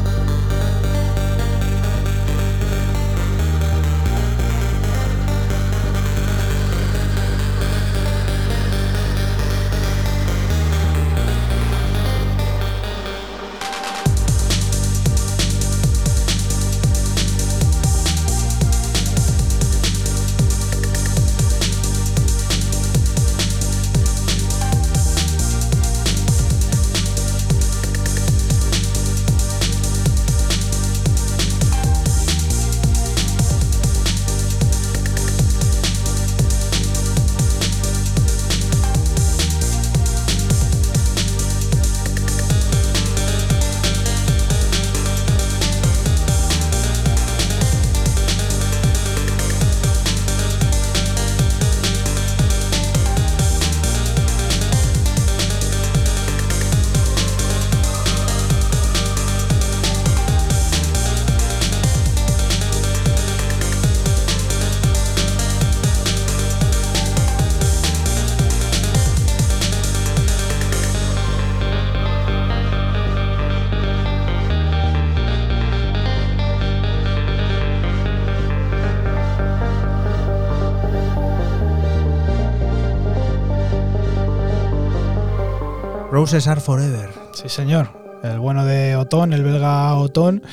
[86.31, 87.11] Roses Are Forever.
[87.33, 87.89] Sí, señor.
[88.23, 90.45] El bueno de Otón, el belga Otón,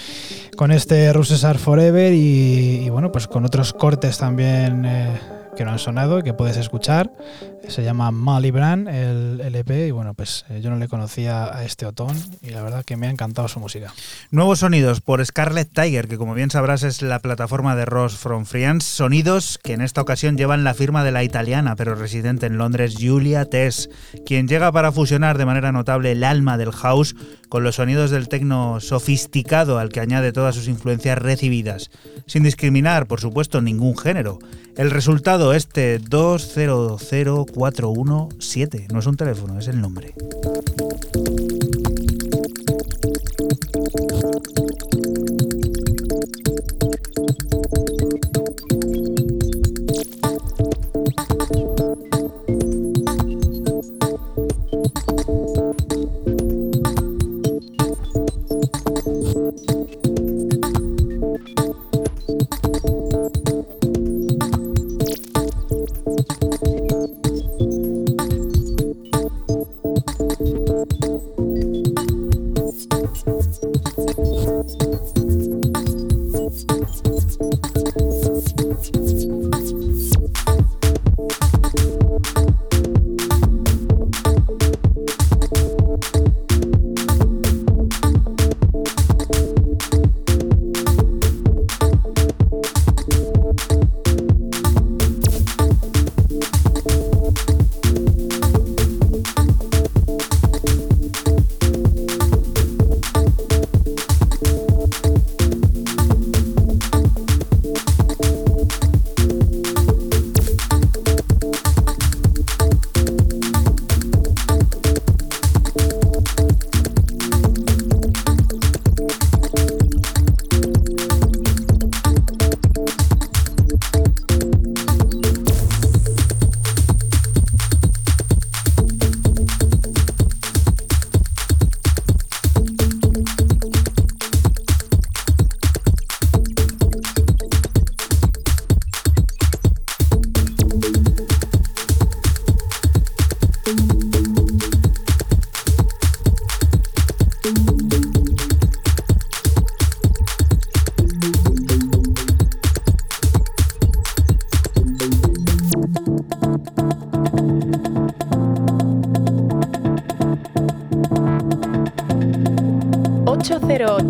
[0.56, 5.20] con este Roses Are Forever y, bueno, pues con otros cortes también eh,
[5.56, 7.12] que no han sonado que puedes escuchar.
[7.68, 9.07] Se llama el
[9.69, 12.95] Y bueno, pues eh, yo no le conocía a este Otón y la verdad que
[12.95, 13.94] me ha encantado su música.
[14.31, 18.45] Nuevos sonidos por Scarlet Tiger, que como bien sabrás es la plataforma de Ross from
[18.45, 18.85] Friends.
[18.85, 22.95] Sonidos que en esta ocasión llevan la firma de la italiana, pero residente en Londres,
[22.99, 23.89] Julia Tess,
[24.26, 27.15] quien llega para fusionar de manera notable el alma del house
[27.49, 31.90] con los sonidos del tecno sofisticado al que añade todas sus influencias recibidas,
[32.26, 34.38] sin discriminar, por supuesto, ningún género.
[34.76, 40.14] El resultado, este 200417, no es un teléfono, es el nombre.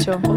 [0.10, 0.37] Ocho.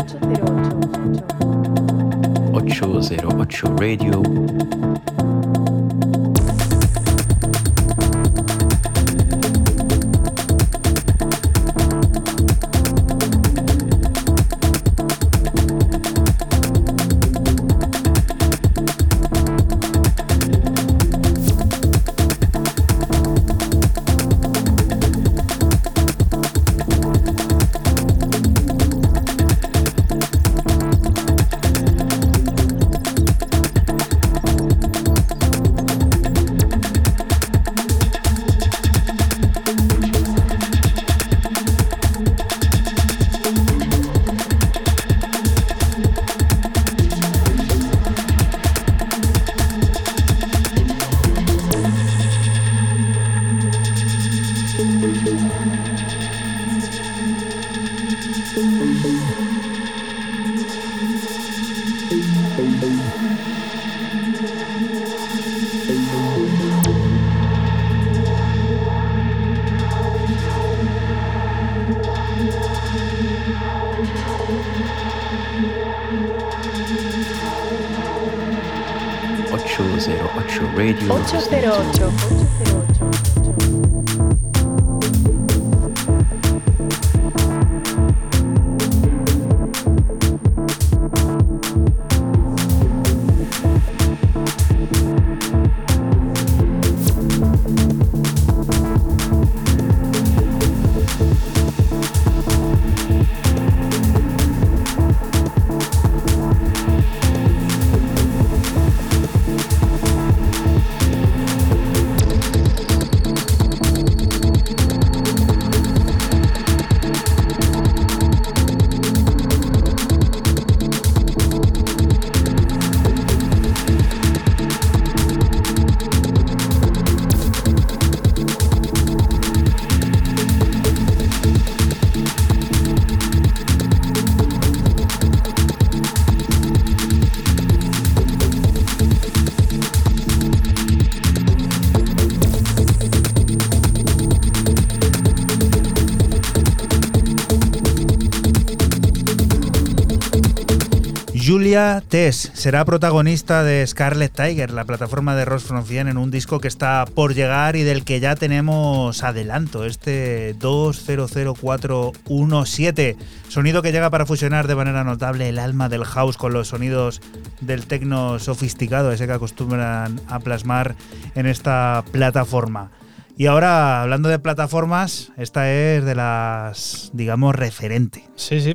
[151.50, 156.60] Julia Tess será protagonista de Scarlet Tiger, la plataforma de Ross from en un disco
[156.60, 163.16] que está por llegar y del que ya tenemos adelanto, este 200417.
[163.48, 167.20] Sonido que llega para fusionar de manera notable el alma del house con los sonidos
[167.60, 170.94] del tecno sofisticado, ese que acostumbran a plasmar
[171.34, 172.92] en esta plataforma.
[173.36, 178.28] Y ahora, hablando de plataformas, esta es de las, digamos, referente.
[178.36, 178.74] Sí, sí.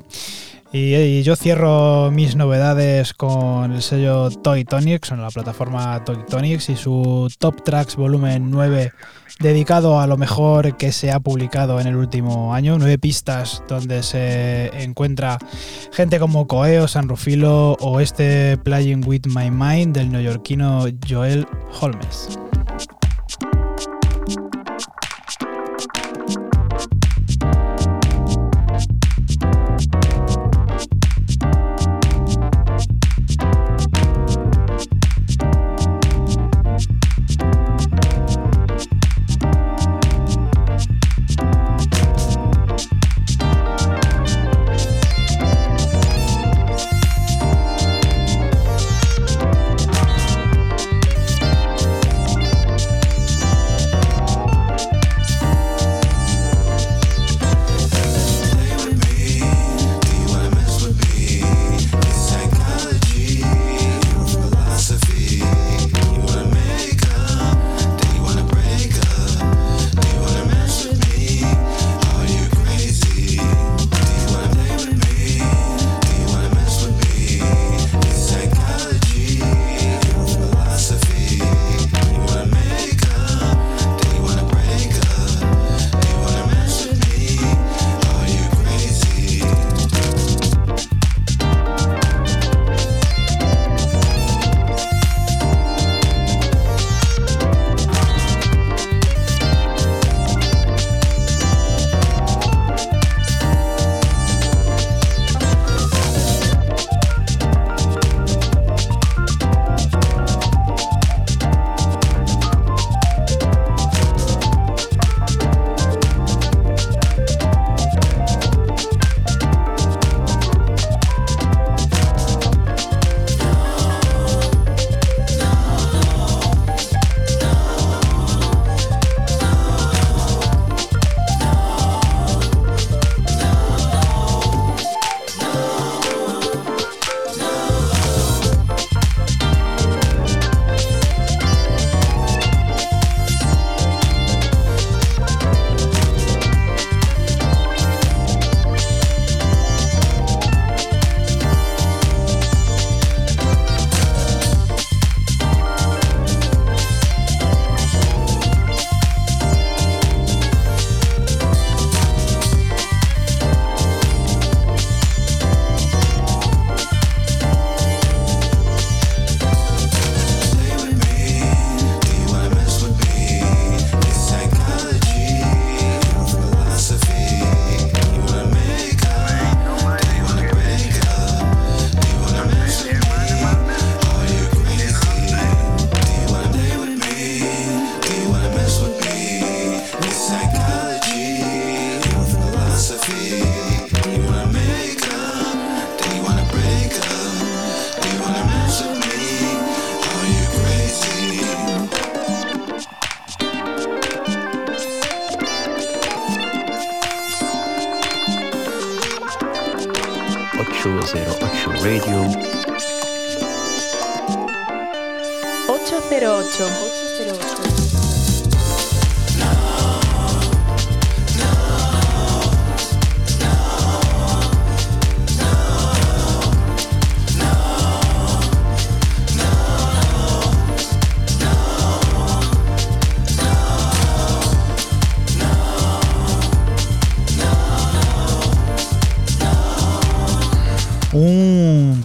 [0.78, 6.68] Y, yo cierro mis novedades con el sello Toy Tonics, en la plataforma Toy Tonics
[6.68, 8.92] y su Top Tracks volumen 9,
[9.40, 12.78] dedicado a lo mejor que se ha publicado en el último año.
[12.78, 15.38] Nueve pistas donde se encuentra
[15.94, 21.48] gente como Coeo, San Rufilo o este Playing With My Mind del neoyorquino Joel
[21.80, 22.38] Holmes.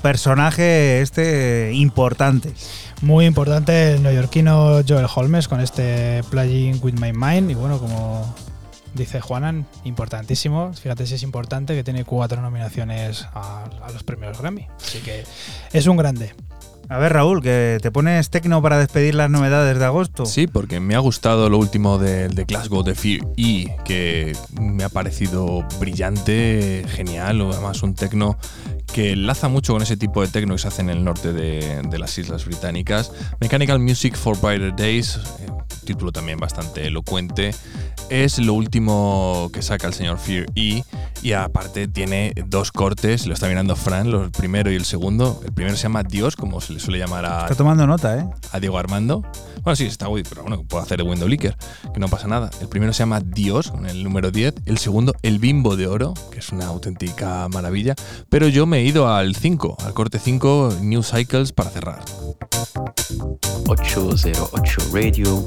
[0.03, 2.53] Personaje este importante.
[3.03, 7.51] Muy importante el neoyorquino Joel Holmes con este Playing With My Mind.
[7.51, 8.35] Y bueno, como
[8.95, 10.73] dice Juanan, importantísimo.
[10.75, 14.67] Fíjate si es importante que tiene cuatro nominaciones a, a los premios Grammy.
[14.83, 15.25] Así que
[15.73, 16.35] es un grande.
[16.91, 20.27] A ver, Raúl, que te pones tecno para despedir las novedades de agosto.
[20.27, 24.83] Sí, porque me ha gustado lo último de, de Glasgow de Fear E, que me
[24.83, 28.37] ha parecido brillante, genial, o además un tecno
[28.93, 31.83] que enlaza mucho con ese tipo de tecno que se hace en el norte de,
[31.83, 33.13] de las Islas Británicas.
[33.41, 35.47] Mechanical Music for Brighter Days, eh,
[35.85, 37.53] título también bastante elocuente.
[38.09, 40.83] Es lo último que saca el señor Fear E
[41.23, 45.41] y aparte tiene dos cortes, lo está mirando Fran, el primero y el segundo.
[45.45, 48.27] El primero se llama Dios, como se le suele llamar a, Está tomando nota, ¿eh?
[48.53, 49.23] a Diego Armando.
[49.63, 51.57] Bueno, sí, está guay, pero bueno, puedo hacer el window leaker,
[51.93, 52.51] que no pasa nada.
[52.61, 54.55] El primero se llama Dios, con el número 10.
[54.65, 57.95] El segundo, El Bimbo de Oro, que es una auténtica maravilla.
[58.29, 62.03] Pero yo me ido al 5, al corte 5, New Cycles, para cerrar.
[63.69, 65.45] 808 Radio.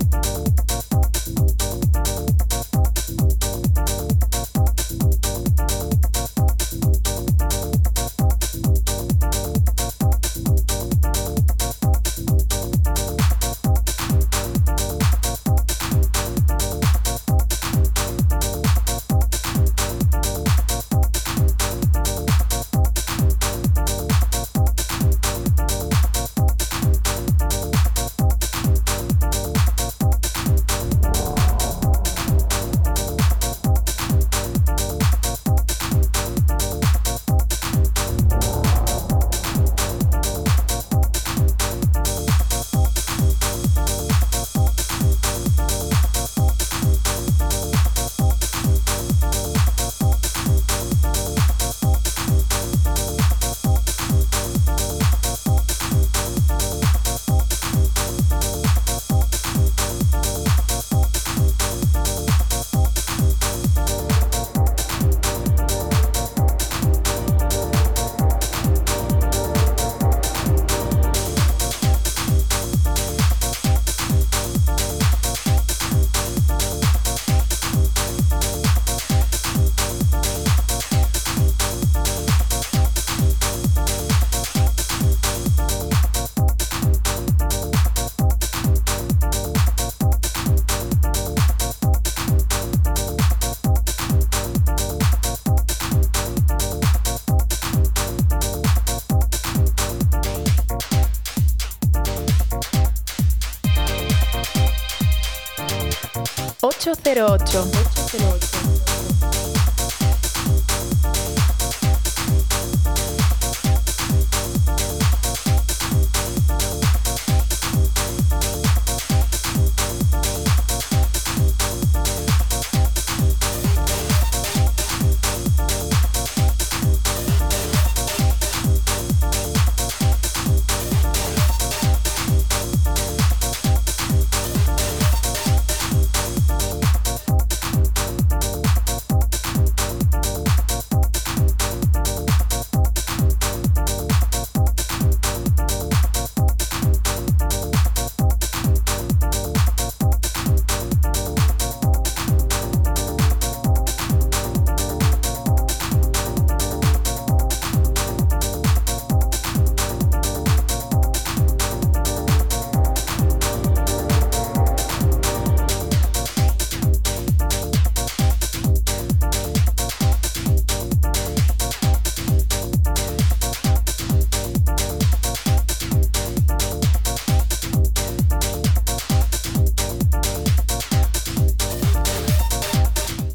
[107.38, 107.93] 8.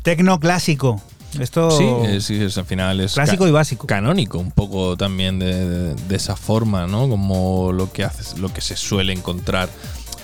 [0.09, 1.03] Tecno clásico.
[1.39, 1.71] Esto.
[1.71, 3.87] Sí, es, sí, es al final es Clásico y básico.
[3.87, 7.11] Canónico, un poco también de, de- de esa forma, ¿no?
[7.11, 9.69] Como lo que hace, lo que se suele encontrar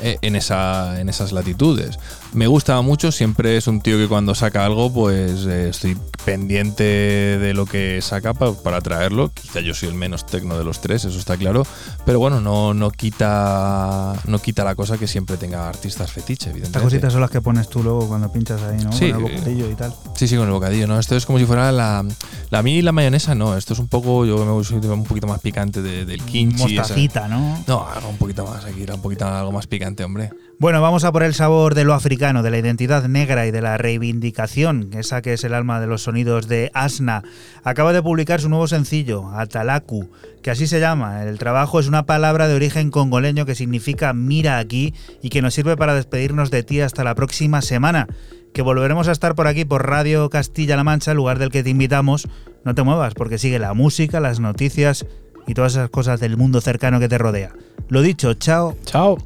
[0.03, 1.99] eh, en, esa, en esas latitudes.
[2.35, 6.83] Me gusta mucho, siempre es un tío que cuando saca algo, pues eh, estoy pendiente
[6.83, 9.31] de lo que saca pa- para traerlo.
[9.33, 11.65] Quizá yo soy el menos tecno de los tres, eso está claro.
[12.05, 16.51] Pero bueno, no, no, quita, no quita la cosa que siempre tenga artistas fetiche, Estas
[16.51, 16.81] evidentemente.
[16.85, 18.93] cositas son las que pones tú luego cuando pinchas ahí, ¿no?
[18.93, 19.13] Sí.
[19.13, 19.95] Con el bocadillo y tal.
[20.17, 20.99] Sí, sí, con el bocadillo, ¿no?
[20.99, 22.05] Esto es como si fuera la.
[22.51, 23.57] La mí y la mayonesa, no.
[23.57, 24.25] Esto es un poco.
[24.27, 26.73] Yo me gusta un poquito más picante de- del kimchi.
[26.75, 27.63] esa- Mostacita, ¿no?
[27.67, 30.31] No, algo un poquito más aquí, un poquito algo más picante, hombre.
[30.61, 33.61] Bueno, vamos a por el sabor de lo africano, de la identidad negra y de
[33.61, 37.23] la reivindicación, esa que es el alma de los sonidos de Asna.
[37.65, 40.11] Acaba de publicar su nuevo sencillo, Atalaku,
[40.43, 41.25] que así se llama.
[41.25, 45.55] El trabajo es una palabra de origen congoleño que significa mira aquí y que nos
[45.55, 48.07] sirve para despedirnos de ti hasta la próxima semana.
[48.55, 52.29] Que volveremos a estar por aquí por Radio Castilla-La Mancha, lugar del que te invitamos.
[52.65, 55.05] No te muevas, porque sigue la música, las noticias
[55.49, 57.53] y todas esas cosas del mundo cercano que te rodea.
[57.89, 58.77] Lo dicho, chao.
[58.85, 59.19] Chao.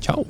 [0.00, 0.26] Chao.